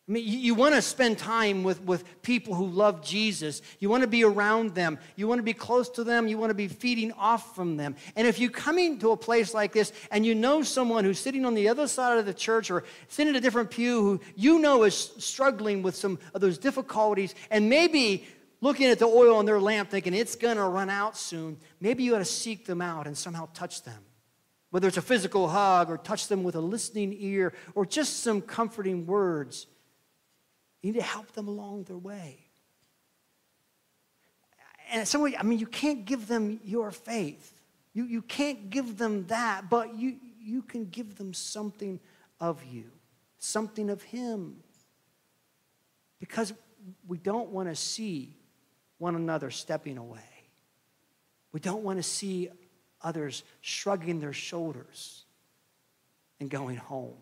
I 0.09 0.13
mean, 0.13 0.25
you, 0.25 0.39
you 0.39 0.55
want 0.55 0.77
to 0.77 0.83
spend 0.83 1.19
time 1.19 1.65
with, 1.65 1.83
with 1.83 2.23
people 2.23 2.55
who 2.55 2.67
love 2.67 3.03
Jesus. 3.03 3.61
You 3.81 3.89
want 3.89 4.03
to 4.03 4.07
be 4.07 4.23
around 4.23 4.73
them. 4.77 5.01
You 5.17 5.27
want 5.27 5.41
to 5.41 5.43
be 5.43 5.53
close 5.53 5.89
to 5.91 6.05
them. 6.05 6.29
You 6.29 6.39
want 6.39 6.51
to 6.51 6.55
be 6.55 6.69
feeding 6.69 7.11
off 7.13 7.57
from 7.57 7.77
them. 7.77 7.97
And 8.15 8.25
if 8.25 8.39
you're 8.39 8.51
coming 8.51 9.01
to 9.01 9.11
a 9.11 9.17
place 9.17 9.53
like 9.53 9.73
this 9.73 9.93
and 10.13 10.25
you 10.25 10.37
know 10.37 10.63
someone 10.63 11.03
who's 11.03 11.19
sitting 11.19 11.45
on 11.45 11.55
the 11.55 11.69
other 11.69 11.89
side 11.89 12.19
of 12.19 12.27
the 12.27 12.35
church 12.35 12.71
or 12.71 12.85
sitting 13.09 13.31
in 13.31 13.37
a 13.37 13.41
different 13.41 13.69
pew 13.69 14.01
who 14.01 14.21
you 14.37 14.61
know 14.61 14.85
is 14.85 14.95
struggling 15.19 15.83
with 15.83 15.97
some 15.97 16.21
of 16.35 16.41
those 16.41 16.57
difficulties 16.57 17.35
and 17.51 17.69
maybe 17.69 18.25
looking 18.61 18.87
at 18.87 19.01
the 19.01 19.07
oil 19.07 19.41
in 19.41 19.47
their 19.47 19.61
lamp 19.61 19.91
thinking 19.91 20.15
it's 20.15 20.37
going 20.37 20.57
to 20.57 20.65
run 20.65 20.89
out 20.89 21.17
soon, 21.17 21.59
maybe 21.81 22.05
you 22.05 22.15
ought 22.15 22.21
to 22.21 22.25
seek 22.25 22.65
them 22.65 22.81
out 22.81 23.09
and 23.09 23.19
somehow 23.19 23.49
touch 23.55 23.83
them. 23.83 24.05
Whether 24.71 24.87
it's 24.87 24.97
a 24.97 25.03
physical 25.03 25.49
hug 25.49 25.91
or 25.91 25.99
touch 25.99 26.29
them 26.29 26.45
with 26.45 26.55
a 26.55 26.61
listening 26.61 27.13
ear 27.19 27.53
or 27.75 27.85
just 27.85 28.23
some 28.23 28.41
comforting 28.41 29.05
words 29.07 29.67
you 30.87 30.93
need 30.93 31.01
to 31.01 31.05
help 31.05 31.33
them 31.33 31.49
along 31.49 31.83
their 31.83 31.97
way. 31.97 32.39
And 34.93 35.07
some 35.09 35.21
way, 35.21 35.37
I 35.37 35.43
mean, 35.43 35.59
you 35.59 35.67
can't 35.67 36.05
give 36.05 36.29
them 36.29 36.61
your 36.65 36.93
faith. 36.93 37.61
You, 37.93 38.05
you 38.05 38.23
can't 38.23 38.71
give 38.71 38.97
them 38.97 39.27
that, 39.27 39.69
but 39.69 39.97
you, 39.97 40.15
you 40.41 40.63
can 40.63 40.85
give 40.85 41.17
them 41.17 41.35
something 41.35 41.99
of 42.39 42.63
you, 42.65 42.85
something 43.39 43.91
of 43.91 44.01
Him. 44.01 44.59
Because 46.21 46.53
we 47.09 47.19
don't 47.19 47.51
want 47.51 47.69
to 47.69 47.75
see 47.75 48.37
one 48.99 49.17
another 49.17 49.51
stepping 49.51 49.99
away. 49.99 50.21
We 51.51 51.59
don't 51.59 51.83
want 51.83 51.99
to 51.99 52.05
see 52.05 52.49
others 53.03 53.43
shrugging 53.61 54.21
their 54.21 54.33
shoulders 54.33 55.25
and 56.39 56.49
going 56.49 56.77
home. 56.77 57.17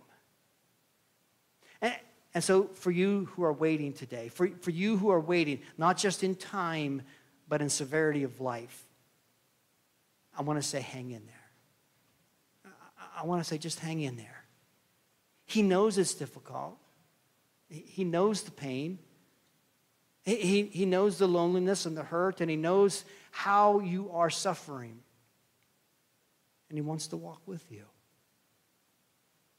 And, 1.80 1.94
and 2.34 2.42
so, 2.42 2.64
for 2.64 2.90
you 2.90 3.26
who 3.32 3.44
are 3.44 3.52
waiting 3.52 3.92
today, 3.92 4.28
for, 4.28 4.48
for 4.60 4.70
you 4.70 4.96
who 4.96 5.10
are 5.10 5.20
waiting, 5.20 5.60
not 5.78 5.96
just 5.96 6.24
in 6.24 6.34
time, 6.34 7.02
but 7.48 7.62
in 7.62 7.68
severity 7.68 8.24
of 8.24 8.40
life, 8.40 8.84
I 10.36 10.42
want 10.42 10.60
to 10.60 10.68
say, 10.68 10.80
hang 10.80 11.12
in 11.12 11.22
there. 11.26 12.72
I, 12.98 13.22
I 13.22 13.26
want 13.26 13.40
to 13.40 13.48
say, 13.48 13.56
just 13.56 13.78
hang 13.78 14.00
in 14.00 14.16
there. 14.16 14.44
He 15.46 15.62
knows 15.62 15.96
it's 15.96 16.14
difficult, 16.14 16.76
He 17.70 18.02
knows 18.02 18.42
the 18.42 18.50
pain, 18.50 18.98
he, 20.24 20.62
he 20.72 20.86
knows 20.86 21.18
the 21.18 21.28
loneliness 21.28 21.86
and 21.86 21.96
the 21.96 22.02
hurt, 22.02 22.40
and 22.40 22.50
He 22.50 22.56
knows 22.56 23.04
how 23.30 23.78
you 23.78 24.10
are 24.10 24.30
suffering. 24.30 24.98
And 26.68 26.78
He 26.78 26.82
wants 26.82 27.08
to 27.08 27.16
walk 27.16 27.42
with 27.46 27.70
you. 27.70 27.84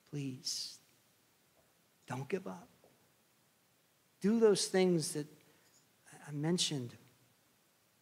Please 0.09 0.79
don't 2.07 2.27
give 2.29 2.47
up. 2.47 2.67
Do 4.21 4.39
those 4.39 4.67
things 4.67 5.13
that 5.13 5.27
I 6.27 6.31
mentioned. 6.31 6.91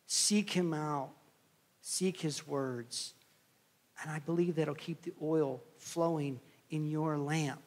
Seek 0.07 0.51
Him 0.51 0.73
out, 0.73 1.11
seek 1.81 2.21
His 2.21 2.47
words. 2.47 3.13
And 4.01 4.11
I 4.11 4.19
believe 4.19 4.55
that'll 4.55 4.75
keep 4.75 5.01
the 5.01 5.13
oil 5.21 5.61
flowing 5.77 6.39
in 6.69 6.89
your 6.89 7.17
lamp 7.17 7.61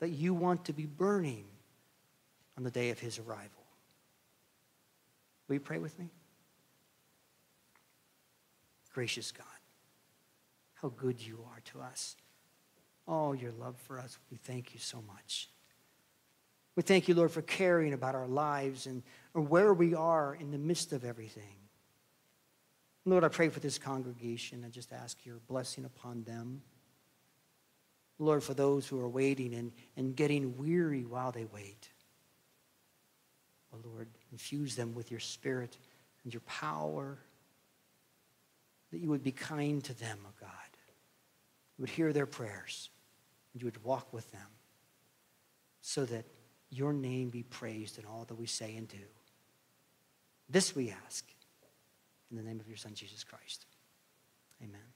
that 0.00 0.10
you 0.10 0.34
want 0.34 0.64
to 0.64 0.72
be 0.72 0.86
burning 0.86 1.44
on 2.56 2.64
the 2.64 2.70
day 2.70 2.90
of 2.90 2.98
His 2.98 3.18
arrival. 3.18 3.64
Will 5.48 5.54
you 5.54 5.60
pray 5.60 5.78
with 5.78 5.98
me? 5.98 6.08
Gracious 8.92 9.32
God, 9.32 9.46
how 10.74 10.88
good 10.88 11.20
you 11.20 11.44
are 11.52 11.60
to 11.72 11.80
us. 11.80 12.16
Oh, 13.06 13.32
your 13.32 13.52
love 13.52 13.76
for 13.86 13.98
us. 13.98 14.18
We 14.30 14.38
thank 14.38 14.72
you 14.72 14.80
so 14.80 15.02
much. 15.06 15.50
We 16.76 16.82
thank 16.82 17.06
you, 17.06 17.14
Lord, 17.14 17.30
for 17.30 17.42
caring 17.42 17.92
about 17.92 18.14
our 18.14 18.26
lives 18.26 18.86
and 18.86 19.02
where 19.32 19.72
we 19.72 19.94
are 19.94 20.34
in 20.34 20.50
the 20.50 20.58
midst 20.58 20.92
of 20.92 21.04
everything. 21.04 21.56
Lord, 23.04 23.22
I 23.22 23.28
pray 23.28 23.48
for 23.48 23.60
this 23.60 23.78
congregation 23.78 24.64
and 24.64 24.72
just 24.72 24.92
ask 24.92 25.24
your 25.24 25.36
blessing 25.46 25.84
upon 25.84 26.24
them. 26.24 26.62
Lord, 28.18 28.42
for 28.42 28.54
those 28.54 28.86
who 28.86 28.98
are 29.00 29.08
waiting 29.08 29.54
and, 29.54 29.72
and 29.96 30.16
getting 30.16 30.56
weary 30.56 31.04
while 31.04 31.30
they 31.30 31.44
wait. 31.44 31.88
Oh, 33.72 33.78
Lord, 33.84 34.08
infuse 34.32 34.74
them 34.74 34.94
with 34.94 35.10
your 35.10 35.20
spirit 35.20 35.76
and 36.22 36.32
your 36.32 36.40
power, 36.42 37.18
that 38.90 38.98
you 38.98 39.10
would 39.10 39.22
be 39.22 39.32
kind 39.32 39.84
to 39.84 39.94
them, 39.98 40.18
oh 40.26 40.32
God. 40.40 40.50
You 41.76 41.82
would 41.82 41.90
hear 41.90 42.12
their 42.12 42.26
prayers 42.26 42.88
and 43.54 43.62
you 43.62 43.66
would 43.66 43.82
walk 43.82 44.12
with 44.12 44.30
them 44.32 44.48
so 45.80 46.04
that 46.04 46.26
your 46.70 46.92
name 46.92 47.30
be 47.30 47.44
praised 47.44 47.98
in 47.98 48.04
all 48.04 48.24
that 48.26 48.34
we 48.34 48.46
say 48.46 48.76
and 48.76 48.88
do. 48.88 48.98
This 50.48 50.76
we 50.76 50.94
ask 51.06 51.24
in 52.30 52.36
the 52.36 52.42
name 52.42 52.60
of 52.60 52.68
your 52.68 52.76
Son, 52.76 52.94
Jesus 52.94 53.24
Christ. 53.24 53.64
Amen. 54.62 54.93